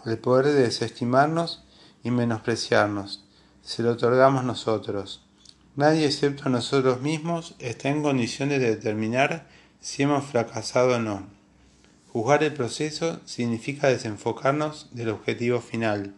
El 0.06 0.20
poder 0.20 0.46
de 0.46 0.62
desestimarnos 0.62 1.64
y 2.04 2.12
menospreciarnos 2.12 3.26
se 3.64 3.82
lo 3.82 3.94
otorgamos 3.94 4.44
nosotros. 4.44 5.26
Nadie 5.76 6.06
excepto 6.06 6.48
nosotros 6.48 7.02
mismos 7.02 7.56
está 7.58 7.90
en 7.90 8.04
condiciones 8.04 8.60
de 8.60 8.76
determinar 8.76 9.48
si 9.80 10.04
hemos 10.04 10.26
fracasado 10.26 10.98
o 10.98 11.00
no. 11.00 11.26
Juzgar 12.14 12.44
el 12.44 12.54
proceso 12.54 13.20
significa 13.26 13.88
desenfocarnos 13.88 14.90
del 14.92 15.10
objetivo 15.10 15.60
final. 15.60 16.14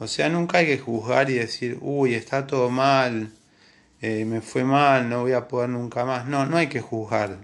O 0.00 0.08
sea, 0.08 0.28
nunca 0.28 0.58
hay 0.58 0.66
que 0.66 0.78
juzgar 0.78 1.30
y 1.30 1.34
decir, 1.34 1.78
uy, 1.80 2.14
está 2.14 2.48
todo 2.48 2.68
mal, 2.68 3.30
eh, 4.06 4.24
me 4.24 4.40
fue 4.40 4.62
mal, 4.62 5.08
no 5.08 5.22
voy 5.22 5.32
a 5.32 5.48
poder 5.48 5.68
nunca 5.70 6.04
más. 6.04 6.26
No, 6.26 6.46
no 6.46 6.58
hay 6.58 6.68
que 6.68 6.80
juzgar. 6.80 7.38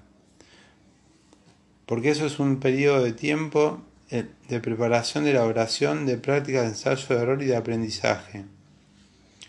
Porque 1.86 2.10
eso 2.10 2.24
es 2.24 2.38
un 2.38 2.60
periodo 2.60 3.02
de 3.02 3.12
tiempo 3.12 3.82
eh, 4.10 4.26
de 4.48 4.60
preparación 4.60 5.24
de 5.24 5.32
la 5.32 5.44
oración, 5.44 6.06
de 6.06 6.18
práctica 6.18 6.62
de 6.62 6.68
ensayo 6.68 7.04
de 7.08 7.20
error 7.20 7.42
y 7.42 7.46
de 7.46 7.56
aprendizaje. 7.56 8.44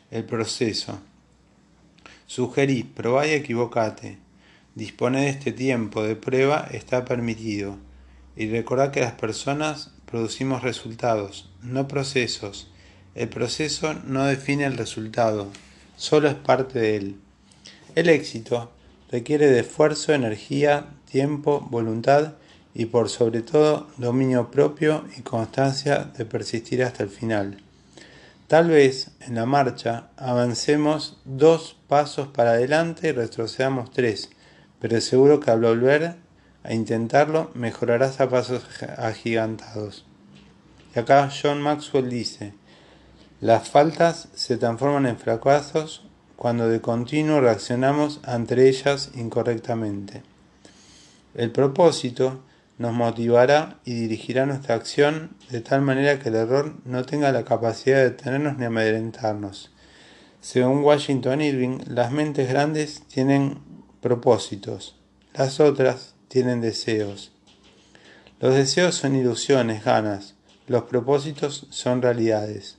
El 0.09 0.23
proceso. 0.23 1.01
Sugerí, 2.25 2.81
probá 2.81 3.27
y 3.27 3.33
equivocate. 3.33 4.17
Disponer 4.73 5.21
de 5.21 5.29
este 5.29 5.51
tiempo 5.51 6.01
de 6.01 6.15
prueba 6.15 6.67
está 6.71 7.05
permitido. 7.05 7.77
Y 8.35 8.49
recordad 8.49 8.89
que 8.89 9.01
las 9.01 9.13
personas 9.13 9.91
producimos 10.07 10.63
resultados, 10.63 11.51
no 11.61 11.87
procesos. 11.87 12.71
El 13.13 13.29
proceso 13.29 13.93
no 14.07 14.25
define 14.25 14.65
el 14.65 14.77
resultado, 14.77 15.51
solo 15.95 16.27
es 16.27 16.35
parte 16.35 16.79
de 16.79 16.95
él. 16.97 17.15
El 17.95 18.09
éxito 18.09 18.71
requiere 19.11 19.47
de 19.51 19.59
esfuerzo, 19.59 20.13
energía, 20.13 20.87
tiempo, 21.09 21.61
voluntad 21.69 22.33
y 22.73 22.85
por 22.85 23.09
sobre 23.09 23.41
todo 23.41 23.87
dominio 23.97 24.49
propio 24.49 25.05
y 25.17 25.21
constancia 25.21 26.11
de 26.17 26.25
persistir 26.25 26.83
hasta 26.83 27.03
el 27.03 27.09
final. 27.09 27.57
Tal 28.47 28.69
vez 28.69 29.11
en 29.21 29.35
la 29.35 29.45
marcha 29.45 30.09
avancemos 30.17 31.17
dos 31.25 31.77
pasos 31.87 32.27
para 32.27 32.51
adelante 32.51 33.09
y 33.09 33.11
retrocedamos 33.11 33.91
tres, 33.91 34.29
pero 34.79 34.99
seguro 35.01 35.39
que 35.39 35.51
al 35.51 35.61
volver 35.61 36.15
a 36.63 36.73
intentarlo 36.73 37.51
mejorarás 37.53 38.19
a 38.19 38.29
pasos 38.29 38.63
agigantados. 38.97 40.05
Y 40.95 40.99
acá 40.99 41.29
John 41.31 41.61
Maxwell 41.61 42.09
dice, 42.09 42.53
las 43.43 43.67
faltas 43.67 44.29
se 44.35 44.55
transforman 44.55 45.05
en 45.05 45.17
fracasos 45.17 46.05
cuando 46.37 46.69
de 46.69 46.79
continuo 46.79 47.41
reaccionamos 47.41 48.21
ante 48.23 48.69
ellas 48.69 49.11
incorrectamente. 49.15 50.23
El 51.35 51.51
propósito 51.51 52.39
nos 52.77 52.93
motivará 52.93 53.79
y 53.83 53.95
dirigirá 53.95 54.45
nuestra 54.45 54.75
acción 54.75 55.35
de 55.49 55.59
tal 55.59 55.81
manera 55.81 56.19
que 56.19 56.29
el 56.29 56.35
error 56.35 56.75
no 56.85 57.03
tenga 57.03 57.33
la 57.33 57.43
capacidad 57.43 57.97
de 57.97 58.11
detenernos 58.11 58.57
ni 58.57 58.63
amedrentarnos. 58.63 59.71
Según 60.39 60.81
Washington 60.81 61.41
Irving, 61.41 61.79
las 61.85 62.13
mentes 62.13 62.47
grandes 62.47 63.01
tienen 63.09 63.59
propósitos, 63.99 64.95
las 65.33 65.59
otras 65.59 66.15
tienen 66.29 66.61
deseos. 66.61 67.33
Los 68.39 68.55
deseos 68.55 68.95
son 68.95 69.17
ilusiones, 69.17 69.83
ganas, 69.83 70.35
los 70.65 70.83
propósitos 70.83 71.67
son 71.71 72.01
realidades. 72.01 72.77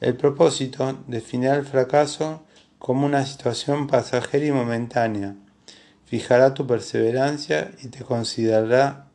El 0.00 0.16
propósito 0.16 0.98
definirá 1.06 1.54
el 1.56 1.66
fracaso 1.66 2.42
como 2.78 3.04
una 3.04 3.26
situación 3.26 3.86
pasajera 3.86 4.46
y 4.46 4.50
momentánea. 4.50 5.36
Fijará 6.06 6.54
tu 6.54 6.66
perseverancia 6.66 7.72
y 7.82 7.88
te 7.88 8.02
consolidará 8.04 9.10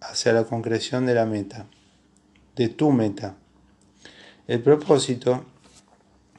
hacia 0.00 0.32
la 0.32 0.44
concreción 0.44 1.04
de 1.04 1.14
la 1.14 1.26
meta, 1.26 1.66
de 2.56 2.70
tu 2.70 2.90
meta. 2.90 3.36
El 4.46 4.62
propósito 4.62 5.44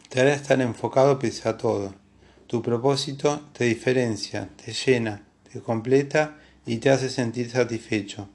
te 0.10 0.22
hará 0.22 0.34
estar 0.34 0.60
enfocado 0.60 1.20
pese 1.20 1.48
a 1.48 1.58
todo. 1.58 1.94
Tu 2.48 2.64
propósito 2.64 3.42
te 3.54 3.66
diferencia, 3.66 4.50
te 4.56 4.74
llena, 4.74 5.28
te 5.52 5.62
completa 5.62 6.38
y 6.66 6.78
te 6.78 6.90
hace 6.90 7.10
sentir 7.10 7.52
satisfecho. 7.52 8.30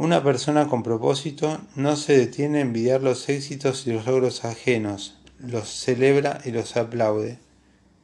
Una 0.00 0.22
persona 0.24 0.66
con 0.66 0.82
propósito 0.82 1.60
no 1.76 1.94
se 1.94 2.16
detiene 2.16 2.56
a 2.56 2.62
envidiar 2.62 3.02
los 3.02 3.28
éxitos 3.28 3.86
y 3.86 3.92
los 3.92 4.06
logros 4.06 4.46
ajenos, 4.46 5.18
los 5.38 5.68
celebra 5.68 6.40
y 6.46 6.52
los 6.52 6.74
aplaude. 6.78 7.38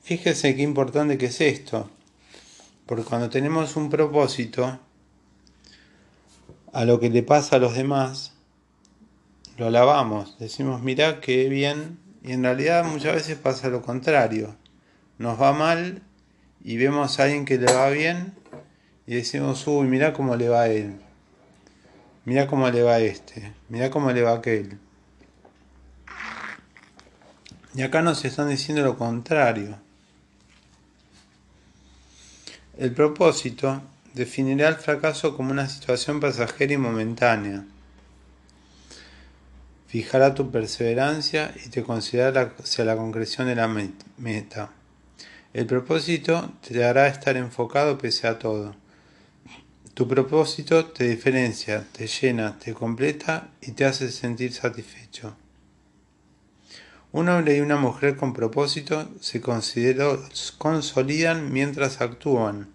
Fíjese 0.02 0.54
qué 0.54 0.60
importante 0.60 1.16
que 1.16 1.24
es 1.24 1.40
esto. 1.40 1.88
Porque 2.84 3.02
cuando 3.02 3.30
tenemos 3.30 3.76
un 3.76 3.88
propósito, 3.88 4.78
a 6.74 6.84
lo 6.84 7.00
que 7.00 7.08
le 7.08 7.22
pasa 7.22 7.56
a 7.56 7.60
los 7.60 7.74
demás, 7.74 8.34
lo 9.56 9.68
alabamos, 9.68 10.38
decimos, 10.38 10.82
mirá 10.82 11.22
qué 11.22 11.48
bien, 11.48 11.98
y 12.22 12.32
en 12.32 12.42
realidad 12.42 12.84
muchas 12.84 13.14
veces 13.14 13.38
pasa 13.38 13.70
lo 13.70 13.80
contrario. 13.80 14.54
Nos 15.16 15.40
va 15.40 15.54
mal 15.54 16.02
y 16.62 16.76
vemos 16.76 17.18
a 17.18 17.22
alguien 17.22 17.46
que 17.46 17.56
le 17.56 17.72
va 17.72 17.88
bien 17.88 18.34
y 19.06 19.14
decimos, 19.14 19.66
uy, 19.66 19.86
mirá 19.86 20.12
cómo 20.12 20.36
le 20.36 20.50
va 20.50 20.60
a 20.60 20.68
él, 20.68 21.00
mirá 22.26 22.46
cómo 22.46 22.68
le 22.68 22.82
va 22.82 22.98
este, 22.98 23.54
mirá 23.70 23.90
cómo 23.90 24.12
le 24.12 24.22
va 24.22 24.34
aquel. 24.34 24.78
Y 27.74 27.82
acá 27.82 28.02
nos 28.02 28.24
están 28.24 28.50
diciendo 28.50 28.82
lo 28.82 28.98
contrario. 28.98 29.78
El 32.78 32.92
propósito 32.92 33.80
definirá 34.12 34.68
el 34.68 34.76
fracaso 34.76 35.36
como 35.36 35.50
una 35.50 35.68
situación 35.68 36.20
pasajera 36.20 36.74
y 36.74 36.78
momentánea. 36.78 37.64
Fijará 39.88 40.34
tu 40.34 40.50
perseverancia 40.50 41.54
y 41.64 41.68
te 41.68 41.82
considerará 41.82 42.54
hacia 42.58 42.84
la 42.84 42.96
concreción 42.96 43.46
de 43.46 43.54
la 43.54 43.68
meta. 43.68 44.70
El 45.52 45.66
propósito 45.66 46.50
te 46.66 46.84
hará 46.84 47.06
estar 47.06 47.36
enfocado 47.36 47.96
pese 47.96 48.26
a 48.26 48.38
todo. 48.38 48.74
Tu 49.96 50.06
propósito 50.06 50.84
te 50.84 51.08
diferencia, 51.08 51.86
te 51.92 52.06
llena, 52.06 52.58
te 52.58 52.74
completa 52.74 53.48
y 53.62 53.72
te 53.72 53.86
hace 53.86 54.12
sentir 54.12 54.52
satisfecho. 54.52 55.34
Un 57.12 57.30
hombre 57.30 57.56
y 57.56 57.60
una 57.60 57.78
mujer 57.78 58.16
con 58.16 58.34
propósito 58.34 59.08
se 59.22 59.40
consolidan 59.40 61.50
mientras 61.50 62.02
actúan. 62.02 62.68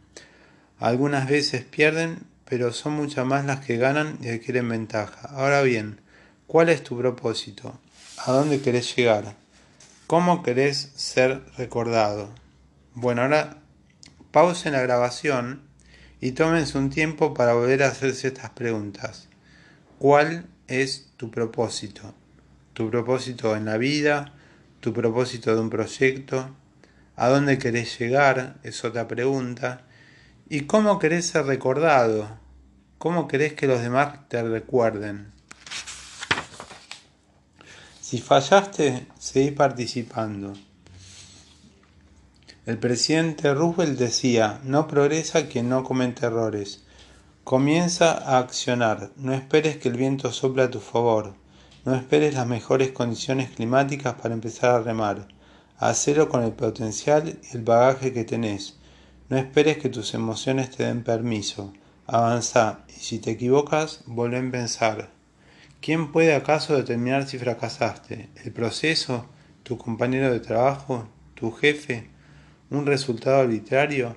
Algunas 0.80 1.30
veces 1.30 1.64
pierden, 1.64 2.24
pero 2.46 2.74
son 2.74 2.94
muchas 2.94 3.24
más 3.24 3.46
las 3.46 3.64
que 3.64 3.78
ganan 3.78 4.18
y 4.24 4.30
adquieren 4.30 4.68
ventaja. 4.68 5.30
Ahora 5.30 5.62
bien, 5.62 6.02
¿cuál 6.48 6.70
es 6.70 6.84
tu 6.84 6.98
propósito? 6.98 7.80
¿A 8.26 8.32
dónde 8.32 8.62
querés 8.62 8.96
llegar? 8.96 9.36
¿Cómo 10.08 10.42
querés 10.42 10.92
ser 10.96 11.44
recordado? 11.56 12.30
Bueno, 12.96 13.22
ahora 13.22 13.60
pausen 14.32 14.74
la 14.74 14.82
grabación 14.82 15.70
y 16.22 16.32
tómense 16.32 16.78
un 16.78 16.90
tiempo 16.90 17.34
para 17.34 17.54
volver 17.54 17.84
a 17.84 17.90
hacerse 17.90 18.30
estas 18.30 18.52
preguntas. 18.52 19.28
¿Cuál 20.00 20.46
es 20.68 21.10
tu 21.18 21.30
propósito? 21.30 22.14
tu 22.74 22.90
propósito 22.90 23.56
en 23.56 23.66
la 23.66 23.78
vida, 23.78 24.34
tu 24.80 24.94
propósito 24.94 25.54
de 25.54 25.62
un 25.62 25.70
proyecto, 25.70 26.56
¿A 27.18 27.28
dónde 27.28 27.60
querés 27.60 28.00
llegar? 28.00 28.56
Es 28.64 28.84
otra 28.84 29.08
pregunta. 29.08 29.82
¿Y 30.50 30.62
cómo 30.62 30.98
querés 30.98 31.28
ser 31.28 31.46
recordado? 31.46 32.40
¿Cómo 32.98 33.28
querés 33.28 33.54
que 33.54 33.68
los 33.68 33.82
demás 33.82 34.28
te 34.28 34.42
recuerden? 34.42 35.32
Si 38.00 38.20
fallaste, 38.20 39.06
seguí 39.20 39.52
participando. 39.52 40.54
El 42.64 42.78
presidente 42.78 43.52
Roosevelt 43.56 43.98
decía, 43.98 44.62
no 44.64 44.88
progresa 44.88 45.48
quien 45.48 45.68
no 45.68 45.84
comete 45.84 46.28
errores. 46.28 46.84
Comienza 47.44 48.12
a 48.12 48.38
accionar, 48.38 49.10
no 49.16 49.34
esperes 49.34 49.78
que 49.78 49.90
el 49.90 49.98
viento 49.98 50.32
sople 50.32 50.62
a 50.62 50.70
tu 50.70 50.80
favor, 50.80 51.34
no 51.86 51.96
esperes 51.96 52.36
las 52.36 52.46
mejores 52.46 52.92
condiciones 52.92 53.50
climáticas 53.50 54.14
para 54.14 54.36
empezar 54.36 54.76
a 54.76 54.80
remar. 54.84 55.28
Hacelo 55.80 56.30
con 56.30 56.44
el 56.44 56.52
potencial 56.52 57.40
y 57.42 57.58
el 57.58 57.64
bagaje 57.64 58.14
que 58.14 58.26
tenés. 58.26 58.78
No 59.30 59.38
esperes 59.38 59.80
que 59.80 59.90
tus 59.90 60.14
emociones 60.14 60.70
te 60.70 60.84
den 60.84 61.04
permiso. 61.04 61.74
Avanza 62.06 62.82
y 62.90 63.00
si 63.00 63.18
te 63.18 63.32
equivocas, 63.32 64.02
vuelve 64.06 64.38
a 64.38 64.52
pensar. 64.52 65.10
¿Quién 65.82 66.12
puede 66.12 66.36
acaso 66.36 66.76
determinar 66.76 67.28
si 67.28 67.40
fracasaste? 67.40 68.30
¿El 68.44 68.52
proceso? 68.52 69.26
¿Tu 69.64 69.80
compañero 69.80 70.32
de 70.32 70.42
trabajo? 70.42 71.08
¿Tu 71.34 71.52
jefe? 71.52 72.11
¿Un 72.72 72.86
resultado 72.86 73.42
arbitrario? 73.42 74.16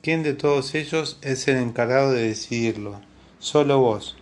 ¿Quién 0.00 0.22
de 0.22 0.32
todos 0.32 0.74
ellos 0.74 1.18
es 1.20 1.46
el 1.48 1.58
encargado 1.58 2.12
de 2.12 2.28
decidirlo? 2.28 2.98
Solo 3.38 3.78
vos, 3.78 4.16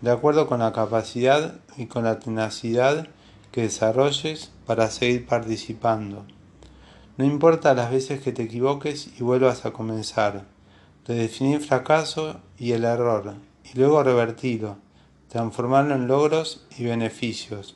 de 0.00 0.12
acuerdo 0.12 0.46
con 0.46 0.60
la 0.60 0.72
capacidad 0.72 1.56
y 1.76 1.86
con 1.86 2.04
la 2.04 2.20
tenacidad 2.20 3.08
que 3.50 3.62
desarrolles 3.62 4.52
para 4.66 4.88
seguir 4.88 5.26
participando. 5.26 6.24
No 7.16 7.24
importa 7.24 7.74
las 7.74 7.90
veces 7.90 8.20
que 8.20 8.30
te 8.30 8.44
equivoques 8.44 9.10
y 9.18 9.24
vuelvas 9.24 9.66
a 9.66 9.72
comenzar, 9.72 10.44
redefinir 11.04 11.60
fracaso 11.60 12.40
y 12.56 12.70
el 12.70 12.84
error, 12.84 13.34
y 13.64 13.76
luego 13.76 14.02
revertirlo 14.04 14.78
transformarlo 15.34 15.96
en 15.96 16.06
logros 16.06 16.64
y 16.78 16.84
beneficios. 16.84 17.74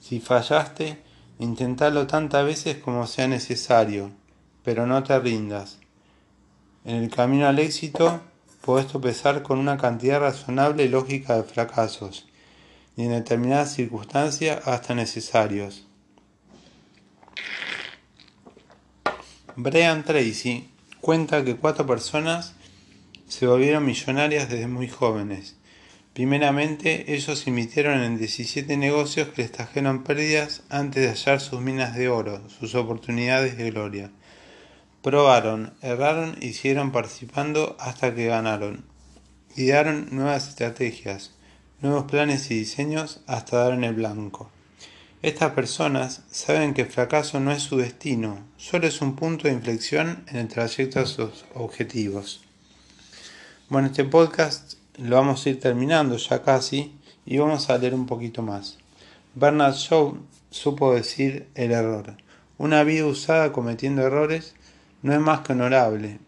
Si 0.00 0.20
fallaste, 0.20 1.02
intentalo 1.38 2.06
tantas 2.06 2.44
veces 2.44 2.76
como 2.76 3.06
sea 3.06 3.26
necesario, 3.26 4.10
pero 4.68 4.86
no 4.86 5.02
te 5.02 5.18
rindas. 5.18 5.78
En 6.84 6.96
el 6.96 7.08
camino 7.08 7.46
al 7.46 7.58
éxito 7.58 8.20
puedes 8.60 8.86
tropezar 8.86 9.42
con 9.42 9.58
una 9.58 9.78
cantidad 9.78 10.20
razonable 10.20 10.84
y 10.84 10.88
lógica 10.88 11.36
de 11.36 11.42
fracasos, 11.42 12.26
y 12.94 13.04
en 13.04 13.12
determinadas 13.12 13.72
circunstancias 13.72 14.60
hasta 14.68 14.94
necesarios. 14.94 15.86
Brian 19.56 20.04
Tracy 20.04 20.68
cuenta 21.00 21.42
que 21.42 21.56
cuatro 21.56 21.86
personas 21.86 22.52
se 23.26 23.46
volvieron 23.46 23.86
millonarias 23.86 24.50
desde 24.50 24.66
muy 24.66 24.88
jóvenes 24.88 25.56
Primeramente, 26.18 27.14
ellos 27.14 27.46
invirtieron 27.46 28.02
en 28.02 28.18
17 28.18 28.76
negocios 28.76 29.28
que 29.28 29.42
les 29.42 29.52
trajeron 29.52 30.02
pérdidas 30.02 30.64
antes 30.68 31.00
de 31.00 31.10
hallar 31.10 31.40
sus 31.40 31.60
minas 31.60 31.94
de 31.94 32.08
oro, 32.08 32.42
sus 32.50 32.74
oportunidades 32.74 33.56
de 33.56 33.70
gloria. 33.70 34.10
Probaron, 35.02 35.74
erraron 35.80 36.36
y 36.40 36.54
siguieron 36.54 36.90
participando 36.90 37.76
hasta 37.78 38.14
que 38.14 38.26
ganaron. 38.26 38.84
Idearon 39.54 40.08
nuevas 40.10 40.48
estrategias, 40.48 41.32
nuevos 41.80 42.04
planes 42.10 42.50
y 42.50 42.58
diseños 42.58 43.20
hasta 43.26 43.58
dar 43.58 43.74
en 43.74 43.84
el 43.84 43.94
blanco. 43.94 44.50
Estas 45.22 45.52
personas 45.52 46.22
saben 46.30 46.74
que 46.74 46.82
el 46.82 46.88
fracaso 46.88 47.38
no 47.38 47.52
es 47.52 47.62
su 47.62 47.76
destino, 47.76 48.44
solo 48.56 48.86
es 48.86 49.00
un 49.00 49.14
punto 49.14 49.46
de 49.46 49.54
inflexión 49.54 50.24
en 50.28 50.36
el 50.36 50.48
trayecto 50.48 51.00
a 51.00 51.06
sus 51.06 51.44
objetivos. 51.54 52.42
Bueno, 53.68 53.88
este 53.88 54.04
podcast 54.04 54.74
lo 54.96 55.16
vamos 55.16 55.44
a 55.44 55.50
ir 55.50 55.60
terminando 55.60 56.16
ya 56.16 56.42
casi 56.42 56.92
y 57.24 57.38
vamos 57.38 57.70
a 57.70 57.78
leer 57.78 57.94
un 57.94 58.06
poquito 58.06 58.42
más. 58.42 58.78
Bernard 59.34 59.74
Shaw 59.74 60.18
supo 60.50 60.94
decir 60.94 61.48
el 61.54 61.70
error. 61.70 62.16
Una 62.56 62.82
vida 62.82 63.06
usada 63.06 63.52
cometiendo 63.52 64.02
errores 64.02 64.54
no 65.02 65.12
es 65.12 65.20
más 65.20 65.40
que 65.40 65.52
honorable, 65.52 66.18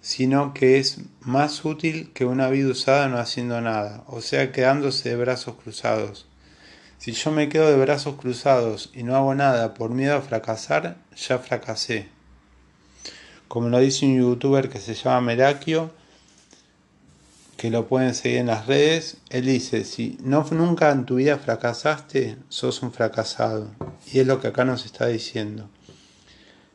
sino 0.00 0.52
que 0.52 0.78
es 0.78 0.98
más 1.20 1.64
útil 1.64 2.12
que 2.12 2.26
una 2.26 2.48
vida 2.48 2.70
usada 2.70 3.08
no 3.08 3.18
haciendo 3.18 3.60
nada, 3.60 4.04
o 4.06 4.20
sea, 4.20 4.52
quedándose 4.52 5.08
de 5.08 5.16
brazos 5.16 5.54
cruzados. 5.62 6.26
Si 6.98 7.12
yo 7.12 7.30
me 7.30 7.48
quedo 7.48 7.68
de 7.70 7.76
brazos 7.76 8.16
cruzados 8.16 8.90
y 8.94 9.02
no 9.02 9.16
hago 9.16 9.34
nada 9.34 9.74
por 9.74 9.90
miedo 9.90 10.16
a 10.16 10.22
fracasar, 10.22 10.96
ya 11.16 11.38
fracasé. 11.38 12.08
Como 13.48 13.68
lo 13.68 13.78
dice 13.78 14.06
un 14.06 14.18
youtuber 14.18 14.68
que 14.68 14.78
se 14.78 14.94
llama 14.94 15.20
Merakio, 15.20 15.90
que 17.56 17.70
lo 17.70 17.86
pueden 17.86 18.14
seguir 18.14 18.38
en 18.38 18.46
las 18.46 18.66
redes, 18.66 19.18
él 19.30 19.46
dice, 19.46 19.84
si 19.84 20.18
no 20.22 20.46
nunca 20.50 20.90
en 20.90 21.06
tu 21.06 21.16
vida 21.16 21.38
fracasaste, 21.38 22.36
sos 22.48 22.82
un 22.82 22.92
fracasado. 22.92 23.70
Y 24.12 24.20
es 24.20 24.26
lo 24.26 24.40
que 24.40 24.48
acá 24.48 24.64
nos 24.64 24.84
está 24.84 25.06
diciendo. 25.06 25.70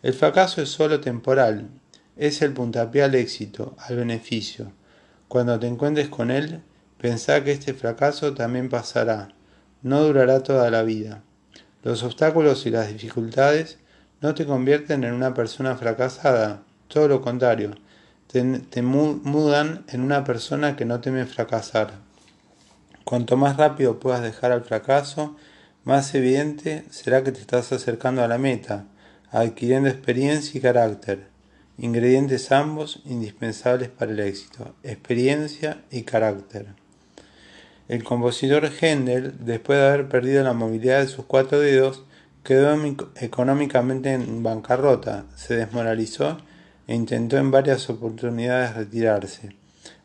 El 0.02 0.14
fracaso 0.14 0.62
es 0.62 0.70
solo 0.70 1.02
temporal, 1.02 1.68
es 2.16 2.42
el 2.42 2.54
puntapié 2.54 3.04
al 3.04 3.16
éxito, 3.16 3.76
al 3.78 3.98
beneficio. 3.98 4.72
Cuando 5.28 5.60
te 5.60 5.68
encuentres 5.68 6.08
con 6.08 6.32
él, 6.32 6.62
pensá 6.98 7.44
que 7.44 7.52
este 7.52 7.74
fracaso 7.74 8.34
también 8.34 8.70
pasará, 8.70 9.30
no 9.82 10.02
durará 10.02 10.42
toda 10.42 10.72
la 10.72 10.84
vida. 10.84 11.22
Los 11.84 12.04
obstáculos 12.04 12.66
y 12.66 12.70
las 12.70 12.88
dificultades 12.88 13.78
no 14.22 14.34
te 14.36 14.46
convierten 14.46 15.04
en 15.04 15.14
una 15.14 15.34
persona 15.34 15.76
fracasada, 15.76 16.64
todo 16.88 17.08
lo 17.08 17.22
contrario, 17.22 17.76
te, 18.28 18.82
mudan 18.82 19.84
en 19.88 20.02
una 20.02 20.24
persona 20.24 20.76
que 20.76 20.86
no 20.86 21.02
teme 21.02 21.26
fracasar. 21.26 21.94
Cuanto 23.04 23.38
más 23.38 23.58
rápido 23.58 24.00
puedas 24.00 24.22
dejar 24.22 24.52
al 24.52 24.64
fracaso, 24.64 25.36
más 25.84 26.14
evidente 26.16 26.86
será 26.90 27.24
que 27.24 27.32
te 27.32 27.42
estás 27.42 27.72
acercando 27.72 28.24
a 28.24 28.28
la 28.28 28.38
meta, 28.38 28.86
adquiriendo 29.32 29.90
experiencia 29.90 30.58
y 30.58 30.62
carácter, 30.62 31.28
ingredientes 31.78 32.52
ambos 32.52 33.02
indispensables 33.06 33.90
para 33.90 34.12
el 34.12 34.20
éxito, 34.20 34.76
experiencia 34.84 35.82
y 35.92 36.04
carácter. 36.04 36.68
El 37.88 38.04
compositor 38.04 38.70
Händel, 38.80 39.34
después 39.40 39.80
de 39.80 39.88
haber 39.88 40.10
perdido 40.10 40.44
la 40.44 40.54
movilidad 40.54 41.02
de 41.02 41.08
sus 41.08 41.26
cuatro 41.26 41.60
dedos, 41.60 42.04
quedó 42.44 42.76
económicamente 43.16 44.14
en 44.14 44.44
bancarrota, 44.44 45.26
se 45.36 45.56
desmoralizó 45.56 46.38
e 46.88 46.96
intentó 46.96 47.38
en 47.38 47.52
varias 47.52 47.90
oportunidades 47.90 48.76
retirarse. 48.76 49.56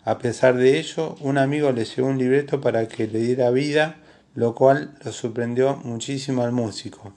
A 0.04 0.18
pesar 0.18 0.56
de 0.56 0.78
ello, 0.78 1.16
un 1.20 1.38
amigo 1.38 1.72
le 1.72 1.84
llevó 1.84 2.08
un 2.08 2.18
libreto 2.18 2.60
para 2.60 2.86
que 2.88 3.06
le 3.06 3.20
diera 3.20 3.50
vida, 3.50 3.96
lo 4.34 4.54
cual 4.54 4.94
lo 5.02 5.12
sorprendió 5.12 5.76
muchísimo 5.76 6.42
al 6.42 6.52
músico. 6.52 7.14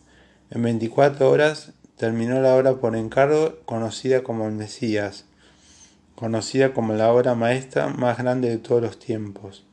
En 0.50 0.62
24 0.62 1.30
horas 1.30 1.74
terminó 1.98 2.40
la 2.42 2.56
obra 2.56 2.76
por 2.76 2.96
encargo 2.96 3.60
conocida 3.66 4.24
como 4.24 4.48
el 4.48 4.54
Mesías, 4.54 5.26
conocida 6.16 6.74
como 6.74 6.94
la 6.94 7.12
obra 7.12 7.36
maestra 7.36 7.90
más 7.90 8.18
grande 8.18 8.50
de 8.50 8.58
todos 8.58 8.82
los 8.82 9.00
tiempos. 9.00 9.66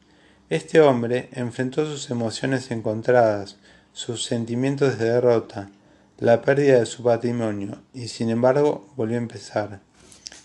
Este 0.50 0.80
hombre 0.80 1.28
enfrentó 1.32 1.86
sus 1.86 2.10
emociones 2.10 2.70
encontradas, 2.70 3.56
sus 3.92 4.24
sentimientos 4.24 4.98
de 4.98 5.10
derrota, 5.10 5.70
la 6.18 6.42
pérdida 6.42 6.80
de 6.80 6.86
su 6.86 7.02
patrimonio 7.02 7.78
y 7.92 8.08
sin 8.08 8.30
embargo 8.30 8.92
volvió 8.96 9.16
a 9.16 9.22
empezar. 9.22 9.80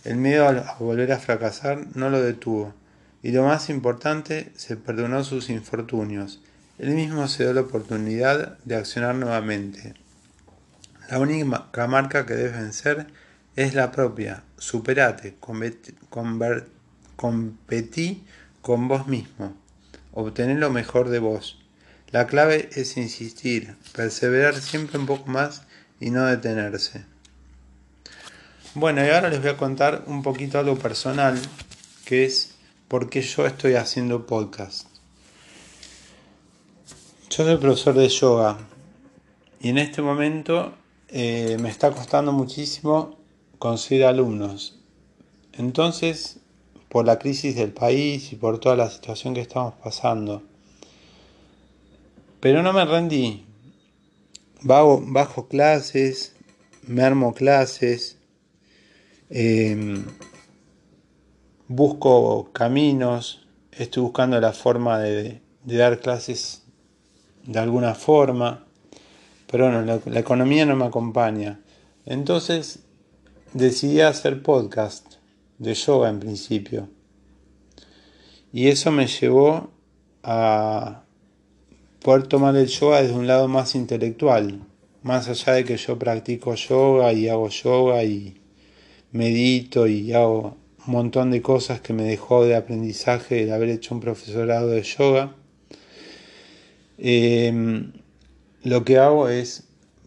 El 0.04 0.18
miedo 0.18 0.48
a 0.48 0.78
volver 0.80 1.12
a 1.12 1.20
fracasar 1.20 1.88
no 1.96 2.10
lo 2.10 2.22
detuvo 2.22 2.74
y 3.22 3.32
lo 3.32 3.44
más 3.44 3.70
importante, 3.70 4.52
se 4.56 4.78
perdonó 4.78 5.24
sus 5.24 5.50
infortunios. 5.50 6.42
Él 6.78 6.92
mismo 6.92 7.28
se 7.28 7.44
dio 7.44 7.54
la 7.54 7.62
oportunidad 7.62 8.58
de 8.60 8.76
accionar 8.76 9.16
nuevamente. 9.16 9.94
La 11.10 11.18
única 11.18 11.88
marca 11.88 12.28
que 12.28 12.36
debes 12.36 12.54
vencer 12.54 13.08
es 13.56 13.74
la 13.74 13.92
propia. 13.92 14.44
Superate, 14.60 15.38
competí 17.16 18.24
con 18.62 18.88
vos 18.88 19.08
mismo. 19.08 19.56
Obtener 20.14 20.58
lo 20.58 20.70
mejor 20.70 21.10
de 21.10 21.18
vos. 21.18 21.60
La 22.12 22.28
clave 22.28 22.70
es 22.74 22.96
insistir, 22.96 23.76
perseverar 23.96 24.54
siempre 24.56 25.00
un 25.00 25.08
poco 25.08 25.32
más 25.32 25.64
y 26.00 26.12
no 26.12 26.26
detenerse. 26.26 27.06
Bueno, 28.76 29.04
y 29.04 29.10
ahora 29.10 29.30
les 29.30 29.42
voy 29.42 29.50
a 29.50 29.58
contar 29.58 30.04
un 30.06 30.22
poquito 30.22 30.60
algo 30.60 30.78
personal, 30.78 31.40
que 32.06 32.26
es 32.26 32.54
por 32.88 33.10
qué 33.10 33.24
yo 33.24 33.48
estoy 33.48 33.74
haciendo 33.74 34.28
podcast. 34.28 34.88
Yo 37.32 37.46
soy 37.46 37.58
profesor 37.58 37.96
de 37.96 38.10
yoga 38.10 38.58
y 39.60 39.70
en 39.70 39.80
este 39.80 40.04
momento 40.04 40.76
eh, 41.12 41.58
me 41.60 41.70
está 41.70 41.92
costando 41.92 42.32
muchísimo 42.32 43.18
conseguir 43.58 44.06
alumnos. 44.06 44.80
Entonces, 45.54 46.40
por 46.90 47.06
la 47.06 47.20
crisis 47.20 47.56
del 47.56 47.72
país 47.72 48.32
y 48.32 48.36
por 48.36 48.60
toda 48.60 48.76
la 48.76 48.90
situación 48.90 49.34
que 49.34 49.42
estamos 49.42 49.74
pasando, 49.76 50.44
pero 52.40 52.64
no 52.64 52.74
me 52.74 52.86
rendí. 52.86 53.46
Bajo, 54.62 55.48
clases, 55.48 56.36
me 56.86 57.04
armo 57.04 57.34
clases, 57.34 58.18
em, 59.30 60.06
busco 61.68 62.50
caminos, 62.52 63.48
estoy 63.72 64.04
buscando 64.04 64.40
la 64.42 64.54
forma 64.54 65.00
de, 65.00 65.42
dar 65.64 66.00
clases 66.00 66.64
de 67.46 67.60
alguna 67.60 67.96
forma, 67.96 68.66
pero 69.52 69.66
bueno, 69.66 70.00
la, 70.06 70.20
economía 70.20 70.66
no 70.66 70.76
me 70.76 70.86
acompaña. 70.86 71.60
Entonces 72.06 72.80
decidí 73.54 74.02
hacer 74.02 74.44
podcast 74.44 75.16
de 75.58 75.74
yoga 75.74 76.10
en 76.10 76.20
principio. 76.20 76.88
Y 78.54 78.68
eso 78.68 78.92
me 78.92 79.08
llevó 79.08 79.72
a 80.22 81.02
poder 82.04 82.28
tomar 82.28 82.56
el 82.56 82.68
yoga 82.68 83.02
desde 83.02 83.16
un 83.16 83.26
lado 83.26 83.48
más 83.48 83.74
intelectual, 83.74 84.62
más 85.02 85.28
allá 85.28 85.54
de 85.54 85.66
que 85.66 85.78
yo 85.78 85.98
practico 85.98 86.54
yoga 86.54 87.12
y 87.14 87.28
hago 87.28 87.50
yoga 87.50 88.04
y 88.04 88.40
medito 89.12 89.88
y 89.88 90.14
hago 90.14 90.58
un 90.86 90.94
montón 90.94 91.32
de 91.32 91.42
cosas 91.42 91.82
que 91.82 91.94
me 91.94 92.04
dejó 92.04 92.46
de 92.46 92.56
aprendizaje 92.56 93.44
el 93.44 93.52
haber 93.52 93.70
hecho 93.70 93.96
un 93.96 94.02
profesorado 94.02 94.68
de 94.70 94.84
yoga. 94.84 95.36
Em, 97.00 97.94
lo 98.64 98.84
que 98.84 98.98
hago 98.98 99.30
es 99.30 99.64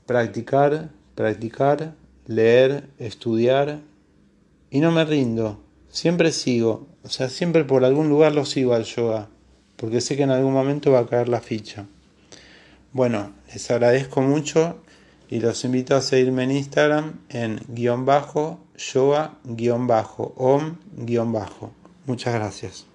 practicar, 0.07 0.91
practicar, 1.15 1.95
leer, 2.27 2.89
estudiar 2.99 3.81
y 4.71 4.81
no 4.81 4.91
me 4.91 5.05
rindo, 5.05 5.61
siempre 5.89 6.33
sigo, 6.33 6.87
o 7.03 7.09
sea, 7.09 7.29
siempre 7.29 7.65
por 7.65 7.85
algún 7.85 8.09
lugar 8.09 8.35
lo 8.35 8.45
sigo 8.45 8.75
al 8.75 8.85
yoga, 8.85 9.29
porque 9.77 10.01
sé 10.01 10.17
que 10.17 10.23
en 10.23 10.31
algún 10.31 10.53
momento 10.53 10.93
va 10.93 11.01
a 11.01 11.07
caer 11.07 11.29
la 11.29 11.41
ficha. 11.41 11.87
Bueno, 12.93 13.33
les 13.53 13.71
agradezco 13.71 14.21
mucho 14.21 14.77
y 15.29 15.41
los 15.41 15.65
invito 15.65 15.97
a 15.97 16.03
seguirme 16.03 16.45
en 16.45 16.53
Instagram 16.53 17.21
en 17.31 17.61
guion 17.69 18.05
bajo, 18.05 18.61
yoga 18.77 19.35
guion 19.45 19.87
bajo, 19.87 20.35
om 20.37 20.77
guion 20.93 21.33
bajo. 21.33 21.73
Muchas 22.07 22.35
gracias. 22.35 22.87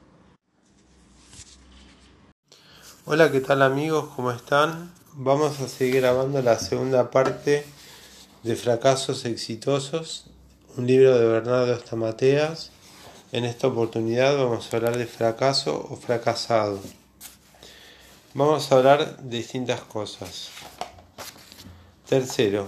Hola, 3.06 3.32
¿qué 3.32 3.40
tal 3.40 3.62
amigos? 3.62 4.10
¿Cómo 4.16 4.32
están? 4.32 4.92
Vamos 5.20 5.60
a 5.62 5.68
seguir 5.68 6.02
grabando 6.02 6.44
la 6.44 6.60
segunda 6.60 7.10
parte 7.10 7.66
de 8.44 8.56
Fracasos 8.56 9.26
Exitosos, 9.26 10.26
un 10.76 10.86
libro 10.86 11.18
de 11.18 11.26
Bernardo 11.26 11.74
Estamateas. 11.74 12.70
En 13.32 13.44
esta 13.44 13.66
oportunidad 13.66 14.38
vamos 14.38 14.72
a 14.72 14.78
hablar 14.78 14.96
de 14.96 15.08
fracaso 15.08 15.88
o 15.90 15.96
fracasado. 15.96 16.80
Vamos 18.36 18.72
a 18.72 18.76
hablar 18.76 19.18
de 19.18 19.38
distintas 19.38 19.82
cosas. 19.82 20.52
Tercero, 22.08 22.68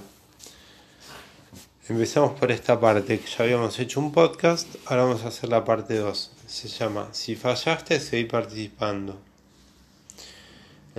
empezamos 1.87 2.31
por 2.31 2.51
esta 2.51 2.79
parte 2.79 3.19
que 3.19 3.29
ya 3.29 3.43
habíamos 3.43 3.77
hecho 3.77 3.99
un 3.99 4.11
podcast, 4.11 4.67
ahora 4.87 5.03
vamos 5.03 5.23
a 5.23 5.27
hacer 5.27 5.49
la 5.49 5.63
parte 5.63 5.99
2. 5.99 6.31
Se 6.47 6.67
llama 6.67 7.09
Si 7.11 7.35
fallaste, 7.35 7.99
seguí 7.99 8.25
participando. 8.25 9.28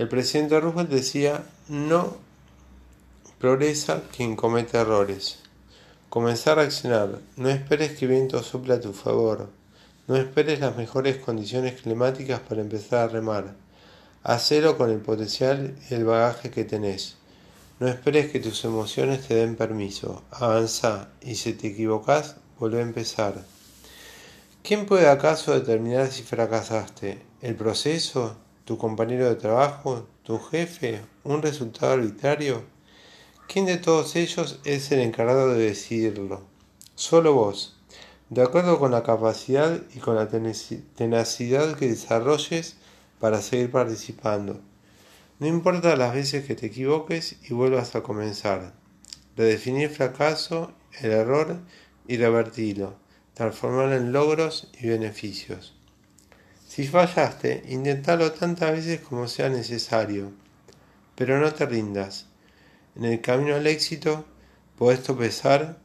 El 0.01 0.07
presidente 0.07 0.59
Roosevelt 0.59 0.89
decía, 0.89 1.43
no 1.67 2.17
progresa 3.37 4.01
quien 4.11 4.35
comete 4.35 4.79
errores. 4.79 5.37
Comenzar 6.09 6.57
a 6.57 6.63
accionar. 6.63 7.19
No 7.35 7.49
esperes 7.49 7.91
que 7.91 8.07
viento 8.07 8.41
sople 8.41 8.73
a 8.73 8.81
tu 8.81 8.93
favor. 8.93 9.49
No 10.07 10.15
esperes 10.15 10.59
las 10.59 10.75
mejores 10.75 11.17
condiciones 11.17 11.79
climáticas 11.79 12.39
para 12.39 12.61
empezar 12.61 13.01
a 13.01 13.13
remar. 13.13 13.53
Hacelo 14.23 14.75
con 14.75 14.89
el 14.89 15.01
potencial 15.01 15.75
y 15.87 15.93
el 15.93 16.05
bagaje 16.05 16.49
que 16.49 16.63
tenés. 16.63 17.17
No 17.79 17.87
esperes 17.87 18.31
que 18.31 18.39
tus 18.39 18.65
emociones 18.65 19.27
te 19.27 19.35
den 19.35 19.55
permiso. 19.55 20.23
Avanza 20.31 21.09
y 21.21 21.35
si 21.35 21.53
te 21.53 21.67
equivocas, 21.67 22.37
vuelve 22.57 22.79
a 22.79 22.81
empezar. 22.81 23.45
¿Quién 24.63 24.87
puede 24.87 25.07
acaso 25.07 25.53
determinar 25.53 26.11
si 26.11 26.23
fracasaste? 26.23 27.21
¿El 27.43 27.53
proceso? 27.53 28.37
¿Tu 28.65 28.77
compañero 28.77 29.27
de 29.27 29.35
trabajo? 29.35 30.07
¿Tu 30.23 30.39
jefe? 30.39 31.01
¿Un 31.23 31.41
resultado 31.41 31.93
arbitrario? 31.93 32.63
¿Quién 33.47 33.65
de 33.65 33.77
todos 33.77 34.15
ellos 34.15 34.59
es 34.63 34.91
el 34.91 34.99
encargado 34.99 35.53
de 35.53 35.65
decidirlo? 35.65 36.41
Solo 36.95 37.33
vos. 37.33 37.77
De 38.29 38.41
acuerdo 38.41 38.79
con 38.79 38.91
la 38.91 39.03
capacidad 39.03 39.81
y 39.95 39.99
con 39.99 40.15
la 40.15 40.29
tenacidad 40.29 41.75
que 41.75 41.87
desarrolles, 41.87 42.77
para 43.19 43.41
seguir 43.41 43.71
participando. 43.71 44.59
No 45.39 45.47
importa 45.47 45.95
las 45.95 46.13
veces 46.13 46.45
que 46.45 46.55
te 46.55 46.67
equivoques 46.67 47.37
y 47.49 47.53
vuelvas 47.53 47.95
a 47.95 48.03
comenzar. 48.03 48.73
Redefinir 49.37 49.89
fracaso, 49.89 50.73
el 50.99 51.11
error 51.11 51.59
y 52.07 52.17
revertirlo. 52.17 52.95
Transformarlo 53.33 53.95
en 53.95 54.11
logros 54.11 54.69
y 54.79 54.87
beneficios. 54.87 55.75
Si 56.71 56.87
fallaste, 56.87 57.63
intentalo 57.67 58.31
tantas 58.31 58.71
veces 58.71 59.01
como 59.01 59.27
sea 59.27 59.49
necesario. 59.49 60.31
Pero 61.15 61.37
no 61.37 61.53
te 61.53 61.65
rindas. 61.65 62.27
En 62.95 63.03
el 63.03 63.19
camino 63.19 63.55
al 63.55 63.67
éxito 63.67 64.23
podés 64.77 65.03
tropezar 65.03 65.79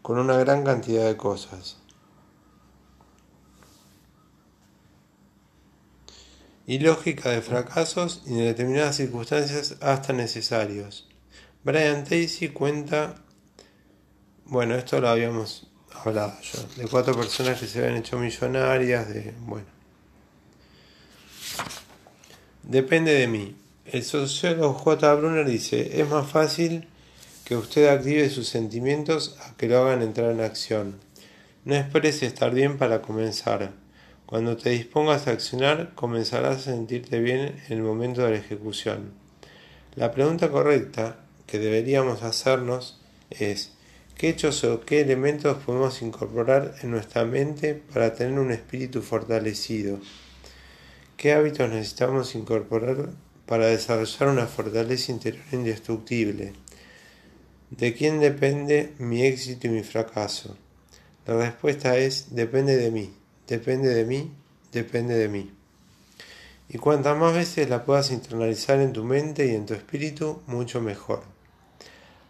con 0.00 0.20
una 0.20 0.36
gran 0.36 0.62
cantidad 0.62 1.06
de 1.06 1.16
cosas. 1.16 1.78
y 6.68 6.78
lógica 6.80 7.30
de 7.30 7.42
fracasos 7.42 8.22
y 8.26 8.34
de 8.34 8.44
determinadas 8.46 8.96
circunstancias 8.96 9.76
hasta 9.80 10.12
necesarios. 10.12 11.08
Brian 11.62 12.02
Tracy 12.04 12.48
cuenta, 12.48 13.16
bueno, 14.44 14.74
esto 14.74 15.00
lo 15.00 15.08
habíamos 15.08 15.68
hablado 16.04 16.34
ya, 16.40 16.82
de 16.82 16.88
cuatro 16.88 17.14
personas 17.16 17.58
que 17.58 17.66
se 17.66 17.78
habían 17.78 17.96
hecho 17.96 18.18
millonarias, 18.18 19.08
de, 19.08 19.34
bueno. 19.40 19.66
Depende 22.62 23.12
de 23.12 23.28
mí. 23.28 23.56
El 23.84 24.02
sociólogo 24.02 24.74
J. 24.74 25.14
Brunner 25.14 25.46
dice, 25.46 26.00
es 26.00 26.08
más 26.08 26.28
fácil 26.28 26.88
que 27.44 27.56
usted 27.56 27.86
active 27.86 28.28
sus 28.28 28.48
sentimientos 28.48 29.36
a 29.40 29.56
que 29.56 29.68
lo 29.68 29.78
hagan 29.78 30.02
entrar 30.02 30.32
en 30.32 30.40
acción. 30.40 30.98
No 31.64 31.76
esperes 31.76 32.22
estar 32.24 32.52
bien 32.52 32.76
para 32.78 33.02
comenzar. 33.02 33.72
Cuando 34.26 34.56
te 34.56 34.70
dispongas 34.70 35.28
a 35.28 35.30
accionar, 35.30 35.94
comenzarás 35.94 36.56
a 36.56 36.72
sentirte 36.72 37.20
bien 37.20 37.62
en 37.68 37.78
el 37.78 37.82
momento 37.82 38.22
de 38.22 38.32
la 38.32 38.36
ejecución. 38.38 39.12
La 39.94 40.10
pregunta 40.10 40.50
correcta 40.50 41.18
que 41.46 41.60
deberíamos 41.60 42.24
hacernos 42.24 43.00
es, 43.30 43.75
¿qué 44.16 44.30
hechos 44.30 44.64
o 44.64 44.80
qué 44.80 45.00
elementos 45.00 45.58
podemos 45.64 46.02
incorporar 46.02 46.74
en 46.82 46.90
nuestra 46.90 47.24
mente 47.24 47.74
para 47.74 48.14
tener 48.14 48.38
un 48.38 48.50
espíritu 48.50 49.02
fortalecido? 49.02 50.00
¿Qué 51.16 51.32
hábitos 51.32 51.70
necesitamos 51.70 52.34
incorporar 52.34 53.10
para 53.46 53.66
desarrollar 53.66 54.28
una 54.28 54.46
fortaleza 54.46 55.12
interior 55.12 55.44
indestructible? 55.52 56.52
¿De 57.70 57.94
quién 57.94 58.20
depende 58.20 58.94
mi 58.98 59.22
éxito 59.24 59.66
y 59.66 59.70
mi 59.70 59.82
fracaso? 59.82 60.56
La 61.26 61.36
respuesta 61.36 61.96
es, 61.96 62.34
depende 62.34 62.76
de 62.76 62.90
mí 62.90 63.12
depende 63.46 63.94
de 63.94 64.04
mí, 64.04 64.32
depende 64.72 65.14
de 65.14 65.28
mí. 65.28 65.52
Y 66.68 66.78
cuantas 66.78 67.16
más 67.16 67.34
veces 67.34 67.70
la 67.70 67.84
puedas 67.84 68.10
internalizar 68.10 68.80
en 68.80 68.92
tu 68.92 69.04
mente 69.04 69.46
y 69.46 69.54
en 69.54 69.66
tu 69.66 69.74
espíritu, 69.74 70.42
mucho 70.46 70.80
mejor. 70.80 71.35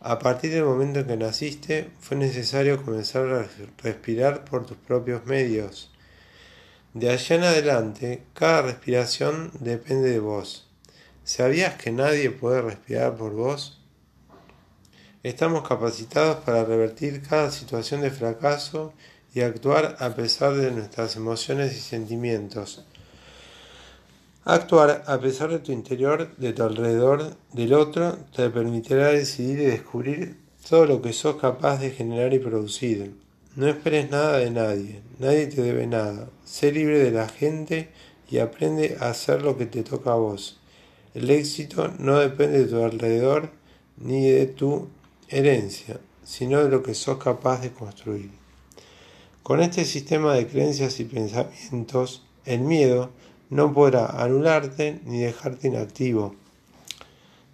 A 0.09 0.21
partir 0.21 0.53
del 0.53 0.63
momento 0.63 1.01
en 1.01 1.09
que 1.09 1.17
naciste, 1.17 1.91
fue 1.99 2.17
necesario 2.17 2.81
comenzar 2.85 3.27
a 3.27 3.49
respirar 3.83 4.45
por 4.45 4.65
tus 4.65 4.77
propios 4.77 5.27
medios. 5.27 5.91
De 6.95 7.11
allá 7.11 7.35
en 7.35 7.43
adelante, 7.43 8.23
cada 8.33 8.63
respiración 8.63 9.51
depende 9.59 10.11
de 10.11 10.21
vos. 10.21 10.69
¿Sabías 11.25 11.75
que 11.75 11.91
nadie 11.91 12.31
puede 12.31 12.63
respirar 12.63 13.17
por 13.17 13.33
vos? 13.33 13.81
Estamos 15.25 15.67
capacitados 15.67 16.37
para 16.45 16.65
revertir 16.65 17.21
cada 17.29 17.51
situación 17.51 18.03
de 18.03 18.13
fracaso 18.13 18.93
y 19.35 19.41
actuar 19.41 19.97
a 19.99 20.15
pesar 20.15 20.55
de 20.55 20.71
nuestras 20.71 21.17
emociones 21.17 21.77
y 21.77 21.81
sentimientos. 21.81 22.87
Actuar 24.49 25.03
a 25.09 25.19
pesar 25.19 25.51
de 25.51 25.59
tu 25.59 25.73
interior, 25.73 26.37
de 26.37 26.53
tu 26.53 26.63
alrededor, 26.63 27.35
del 27.53 27.75
otro, 27.75 28.17
te 28.33 28.49
permitirá 28.49 29.09
decidir 29.09 29.59
y 29.59 29.65
descubrir 29.65 30.37
todo 30.71 30.87
lo 30.87 31.03
que 31.03 31.13
sos 31.13 31.35
capaz 31.35 31.79
de 31.79 31.91
generar 31.91 32.33
y 32.33 32.39
producir. 32.39 33.17
No 33.57 33.67
esperes 33.67 34.09
nada 34.09 34.39
de 34.39 34.53
nadie, 34.53 35.03
nadie 35.19 35.49
te 35.49 35.63
debe 35.63 35.89
nada. 35.89 36.31
Sé 36.45 36.71
libre 36.71 37.01
de 37.01 37.11
la 37.11 37.29
gente 37.29 37.89
y 38.31 38.39
aprende 38.39 38.97
a 39.01 39.09
hacer 39.09 39.43
lo 39.43 39.59
que 39.59 39.67
te 39.67 39.83
toca 39.83 40.13
a 40.13 40.15
vos. 40.15 40.61
El 41.13 41.29
éxito 41.29 41.93
no 41.99 42.21
depende 42.21 42.61
de 42.61 42.71
tu 42.71 42.85
alrededor 42.85 43.51
ni 43.97 44.31
de 44.31 44.47
tu 44.47 44.87
herencia, 45.29 45.99
sino 46.23 46.63
de 46.63 46.71
lo 46.71 46.85
que 46.85 46.95
sos 46.95 47.19
capaz 47.19 47.63
de 47.63 47.73
construir. 47.73 48.31
Con 49.43 49.61
este 49.61 49.85
sistema 49.85 50.35
de 50.35 50.47
creencias 50.47 51.01
y 51.01 51.05
pensamientos, 51.05 52.23
el 52.45 52.61
miedo 52.61 53.11
no 53.51 53.73
podrá 53.73 54.07
anularte 54.07 55.01
ni 55.05 55.21
dejarte 55.21 55.69
inactivo. 55.69 56.35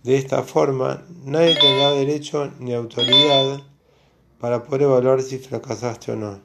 De 0.02 0.16
esta 0.16 0.42
forma, 0.42 1.04
nadie 1.24 1.54
tendrá 1.58 1.92
derecho 1.92 2.50
ni 2.58 2.74
autoridad 2.74 3.60
para 4.40 4.64
poder 4.64 4.82
evaluar 4.82 5.22
si 5.22 5.38
fracasaste 5.38 6.12
o 6.12 6.16
no. 6.16 6.40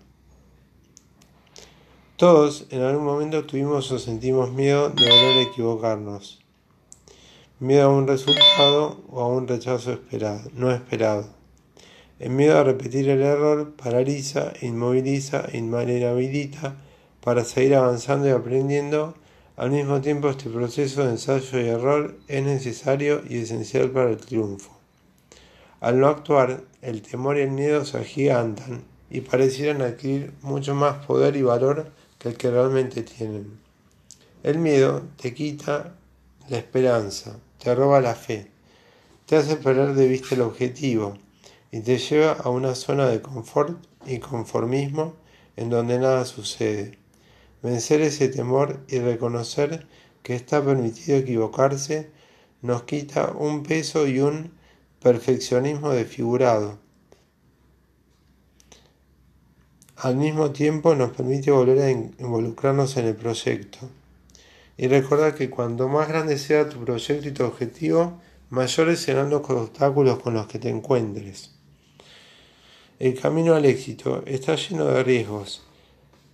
Todos 2.17 2.65
en 2.71 2.81
algún 2.81 3.05
momento 3.05 3.45
tuvimos 3.45 3.91
o 3.91 3.99
sentimos 3.99 4.51
miedo 4.51 4.89
de 4.89 5.03
volver 5.03 5.38
a 5.38 5.41
equivocarnos. 5.41 6.39
Miedo 7.60 7.86
a 7.86 7.89
un 7.89 8.07
resultado 8.07 9.03
o 9.10 9.21
a 9.21 9.27
un 9.27 9.47
rechazo 9.47 9.91
esperado, 9.91 10.41
no 10.53 10.71
esperado. 10.71 11.27
El 12.19 12.31
miedo 12.31 12.57
a 12.57 12.63
repetir 12.63 13.10
el 13.10 13.21
error 13.21 13.75
paraliza, 13.75 14.53
inmoviliza 14.62 15.45
e 15.51 15.57
inhabilita 15.57 16.75
para 17.21 17.43
seguir 17.43 17.75
avanzando 17.75 18.27
y 18.27 18.31
aprendiendo. 18.31 19.13
Al 19.58 19.72
mismo 19.72 20.02
tiempo, 20.02 20.30
este 20.30 20.52
proceso 20.52 21.04
de 21.04 21.10
ensayo 21.10 21.60
y 21.60 21.67
error 21.67 22.15
es 22.28 22.43
necesario 22.43 23.24
y 23.28 23.38
esencial 23.39 23.89
para 23.89 24.12
el 24.12 24.17
triunfo. 24.17 24.70
Al 25.80 26.00
no 26.00 26.10
actuar, 26.10 26.62
el 26.84 27.02
temor 27.02 27.38
y 27.38 27.41
el 27.41 27.50
miedo 27.50 27.84
se 27.84 27.98
agigantan 27.98 28.84
y 29.10 29.22
parecieran 29.22 29.82
adquirir 29.82 30.32
mucho 30.43 30.76
más 30.76 31.04
poder 31.08 31.36
y 31.36 31.41
valor 31.41 31.91
que 32.20 32.30
el 32.30 32.38
que 32.38 32.52
realmente 32.52 33.02
tienen. 33.02 33.60
El 34.43 34.60
miedo 34.60 35.02
te 35.20 35.34
quita 35.34 35.96
la 36.50 36.58
esperanza, 36.60 37.39
te 37.58 37.74
roba 37.74 38.00
la 38.00 38.13
fe, 38.13 38.52
te 39.26 39.38
hace 39.38 39.56
perder 39.56 39.96
de 39.96 40.08
vista 40.08 40.36
el 40.36 40.41
objetivo 40.41 41.17
y 41.72 41.80
te 41.80 41.98
lleva 41.98 42.34
a 42.34 42.50
una 42.50 42.76
zona 42.76 43.08
de 43.08 43.24
confort 43.24 43.84
y 44.06 44.20
conformismo 44.20 45.15
en 45.56 45.72
donde 45.72 45.98
nada 45.98 46.26
sucede. 46.26 47.07
Vencer 47.67 47.99
ese 47.99 48.30
temor 48.30 48.80
y 48.88 48.99
reconocer 48.99 49.88
que 50.23 50.36
está 50.36 50.63
permitido 50.63 51.17
equivocarse 51.17 52.10
nos 52.62 52.84
quita 52.84 53.34
un 53.34 53.63
peso 53.63 54.08
y 54.08 54.21
un 54.21 54.53
perfeccionismo 55.01 55.89
desfigurado. 55.89 56.80
Al 59.97 60.15
mismo 60.15 60.51
tiempo 60.51 60.95
nos 60.95 61.12
permite 61.12 61.51
volver 61.51 61.80
a 61.80 61.91
involucrarnos 61.91 62.95
en 62.95 63.08
el 63.08 63.17
proyecto. 63.17 63.80
Y 64.77 64.88
recordar 64.88 65.36
que 65.36 65.49
cuanto 65.49 65.89
más 65.89 66.08
grande 66.08 66.38
sea 66.38 66.69
tu 66.69 66.86
proyecto 66.86 67.27
y 67.27 67.34
tu 67.34 67.43
objetivo, 67.43 68.21
mayores 68.49 69.01
serán 69.01 69.30
los 69.30 69.41
obstáculos 69.49 70.19
con 70.19 70.36
los 70.36 70.47
que 70.47 70.58
te 70.58 70.69
encuentres. 70.69 71.51
El 72.97 73.19
camino 73.19 73.56
al 73.56 73.65
éxito 73.65 74.23
está 74.25 74.56
lleno 74.56 74.86
de 74.86 75.03
riesgos, 75.03 75.66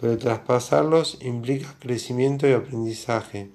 pero 0.04 0.18
traspasarlos 0.18 1.18
implica 1.22 1.78
crecimiento 1.80 2.46
y 2.46 2.52
aprendizaje. 2.52 3.50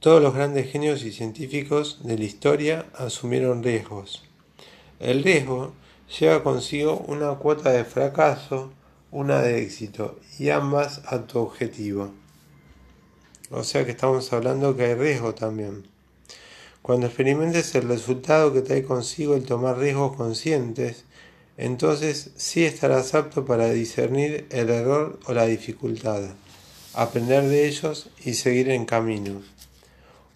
Todos 0.00 0.22
los 0.22 0.32
grandes 0.32 0.72
genios 0.72 1.04
y 1.04 1.12
científicos 1.12 1.98
de 2.02 2.16
la 2.16 2.24
historia 2.24 2.86
asumieron 2.94 3.62
riesgos. 3.62 4.24
El 4.98 5.22
riesgo 5.22 5.74
lleva 6.18 6.42
consigo 6.42 7.04
una 7.08 7.34
cuota 7.34 7.72
de 7.72 7.84
fracaso, 7.84 8.72
una 9.10 9.42
de 9.42 9.62
éxito, 9.62 10.18
y 10.38 10.48
ambas 10.48 11.02
a 11.04 11.26
tu 11.26 11.40
objetivo. 11.40 12.12
O 13.50 13.64
sea 13.64 13.84
que 13.84 13.90
estamos 13.90 14.32
hablando 14.32 14.78
que 14.78 14.84
hay 14.84 14.94
riesgo 14.94 15.34
también. 15.34 15.86
Cuando 16.80 17.08
experimentes 17.08 17.74
el 17.74 17.86
resultado 17.86 18.50
que 18.54 18.62
trae 18.62 18.82
consigo 18.82 19.34
el 19.34 19.44
tomar 19.44 19.76
riesgos 19.76 20.16
conscientes, 20.16 21.04
entonces 21.56 22.30
sí 22.36 22.64
estarás 22.64 23.14
apto 23.14 23.44
para 23.44 23.70
discernir 23.70 24.46
el 24.50 24.68
error 24.70 25.18
o 25.26 25.32
la 25.32 25.46
dificultad, 25.46 26.22
aprender 26.94 27.44
de 27.44 27.66
ellos 27.66 28.10
y 28.24 28.34
seguir 28.34 28.70
en 28.70 28.84
camino. 28.84 29.40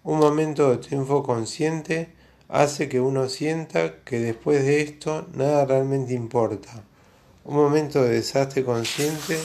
Un 0.03 0.19
momento 0.19 0.71
de 0.71 0.77
triunfo 0.77 1.21
consciente 1.21 2.09
hace 2.49 2.89
que 2.89 2.99
uno 2.99 3.29
sienta 3.29 4.03
que 4.03 4.19
después 4.19 4.65
de 4.65 4.81
esto 4.81 5.27
nada 5.33 5.65
realmente 5.65 6.13
importa. 6.13 6.83
Un 7.45 7.55
momento 7.55 8.03
de 8.03 8.15
desastre 8.15 8.63
consciente 8.63 9.37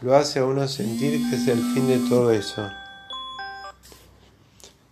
lo 0.00 0.16
hace 0.16 0.38
a 0.38 0.46
uno 0.46 0.66
sentir 0.66 1.20
que 1.28 1.36
es 1.36 1.48
el 1.48 1.62
fin 1.74 1.86
de 1.86 1.98
todo 2.08 2.30
eso. 2.30 2.66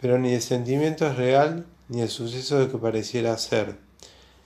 Pero 0.01 0.19
ni 0.19 0.35
el 0.35 0.43
sentimiento 0.43 1.07
es 1.07 1.17
real 1.17 1.67
ni 1.89 2.03
el 2.03 2.11
suceso 2.11 2.59
de 2.59 2.69
que 2.69 2.79
pareciera 2.79 3.37
ser. 3.39 3.88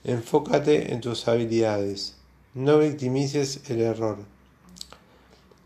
Enfócate 0.05 0.91
en 0.91 0.99
tus 0.99 1.29
habilidades. 1.29 2.15
No 2.53 2.79
victimices 2.79 3.61
el 3.69 3.79
error. 3.79 4.17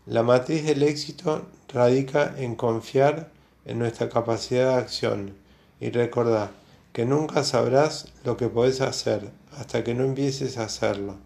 La 0.06 0.22
matriz 0.22 0.64
del 0.64 0.84
éxito 0.84 1.42
radica 1.66 2.36
en 2.38 2.54
confiar 2.54 3.32
en 3.64 3.80
nuestra 3.80 4.08
capacidad 4.08 4.74
de 4.74 4.80
acción 4.80 5.34
y 5.80 5.90
recordar 5.90 6.50
que 6.92 7.04
nunca 7.04 7.42
sabrás 7.42 8.12
lo 8.22 8.36
que 8.36 8.48
podés 8.48 8.80
hacer 8.80 9.28
hasta 9.56 9.82
que 9.82 9.94
no 9.94 10.04
empieces 10.04 10.56
a 10.56 10.66
hacerlo. 10.66 11.16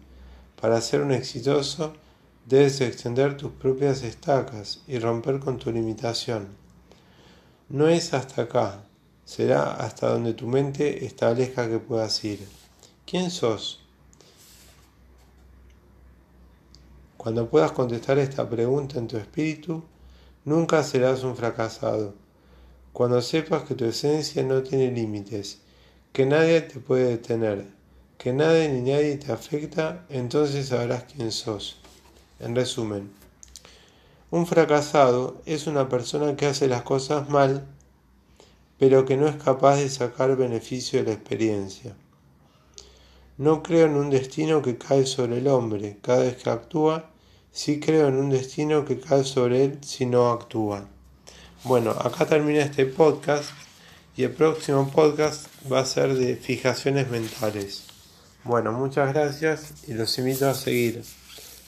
Para 0.59 0.81
ser 0.81 1.01
un 1.01 1.11
exitoso, 1.11 1.93
debes 2.47 2.81
extender 2.81 3.37
tus 3.37 3.51
propias 3.51 4.01
estacas 4.01 4.81
y 4.87 4.97
romper 4.97 5.39
con 5.39 5.59
tu 5.59 5.71
limitación. 5.71 6.47
No 7.69 7.87
es 7.87 8.15
hasta 8.15 8.41
acá, 8.41 8.85
será 9.23 9.73
hasta 9.73 10.09
donde 10.09 10.33
tu 10.33 10.47
mente 10.47 11.05
establezca 11.05 11.69
que 11.69 11.77
puedas 11.77 12.23
ir. 12.25 12.62
¿Quién 13.05 13.29
sos? 13.29 13.81
Cuando 17.17 17.49
puedas 17.49 17.73
contestar 17.73 18.17
esta 18.17 18.49
pregunta 18.49 18.97
en 18.97 19.07
tu 19.07 19.17
espíritu, 19.17 19.83
nunca 20.45 20.81
serás 20.83 21.23
un 21.23 21.35
fracasado. 21.35 22.15
Cuando 22.93 23.21
sepas 23.21 23.63
que 23.63 23.75
tu 23.75 23.85
esencia 23.85 24.41
no 24.43 24.63
tiene 24.63 24.89
límites, 24.89 25.59
que 26.13 26.25
nadie 26.25 26.61
te 26.61 26.79
puede 26.79 27.09
detener, 27.09 27.65
que 28.17 28.33
nadie 28.33 28.69
ni 28.69 28.89
nadie 28.89 29.17
te 29.17 29.31
afecta, 29.31 30.05
entonces 30.09 30.69
sabrás 30.69 31.03
quién 31.03 31.31
sos. 31.31 31.77
En 32.39 32.55
resumen, 32.55 33.11
un 34.31 34.47
fracasado 34.47 35.41
es 35.45 35.67
una 35.67 35.89
persona 35.89 36.35
que 36.35 36.45
hace 36.45 36.67
las 36.67 36.83
cosas 36.83 37.29
mal, 37.29 37.67
pero 38.79 39.05
que 39.05 39.17
no 39.17 39.27
es 39.27 39.35
capaz 39.35 39.75
de 39.75 39.89
sacar 39.89 40.35
beneficio 40.37 40.99
de 40.99 41.05
la 41.07 41.13
experiencia. 41.13 41.95
No 43.37 43.63
creo 43.63 43.87
en 43.87 43.95
un 43.95 44.11
destino 44.11 44.61
que 44.61 44.77
cae 44.77 45.07
sobre 45.07 45.39
el 45.39 45.47
hombre 45.47 45.97
cada 46.03 46.19
vez 46.19 46.35
que 46.35 46.51
actúa, 46.51 47.09
sí 47.51 47.79
creo 47.79 48.07
en 48.07 48.17
un 48.17 48.29
destino 48.29 48.85
que 48.85 48.99
cae 48.99 49.23
sobre 49.23 49.63
él 49.63 49.79
si 49.81 50.05
no 50.05 50.29
actúa. 50.29 50.87
Bueno, 51.63 51.91
acá 51.91 52.27
termina 52.27 52.61
este 52.61 52.85
podcast 52.85 53.49
y 54.15 54.23
el 54.23 54.31
próximo 54.31 54.87
podcast 54.89 55.47
va 55.71 55.79
a 55.79 55.85
ser 55.85 56.13
de 56.13 56.35
fijaciones 56.35 57.09
mentales. 57.09 57.85
Bueno, 58.43 58.71
muchas 58.71 59.11
gracias 59.13 59.73
y 59.87 59.93
los 59.93 60.15
invito 60.19 60.47
a 60.47 60.53
seguir 60.53 61.03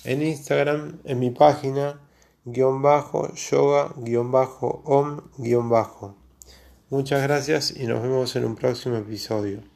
en 0.03 0.21
Instagram, 0.21 0.99
en 1.03 1.19
mi 1.19 1.31
página, 1.31 1.99
guion 2.43 2.83
bajo, 2.83 3.33
yoga, 3.33 3.91
guion 3.97 4.31
bajo, 4.31 4.83
om, 4.85 5.21
guion 5.37 5.67
bajo. 5.67 6.15
Muchas 6.91 7.23
gracias 7.23 7.73
y 7.75 7.87
nos 7.87 8.03
vemos 8.03 8.35
en 8.35 8.45
un 8.45 8.55
próximo 8.55 8.97
episodio. 8.97 9.74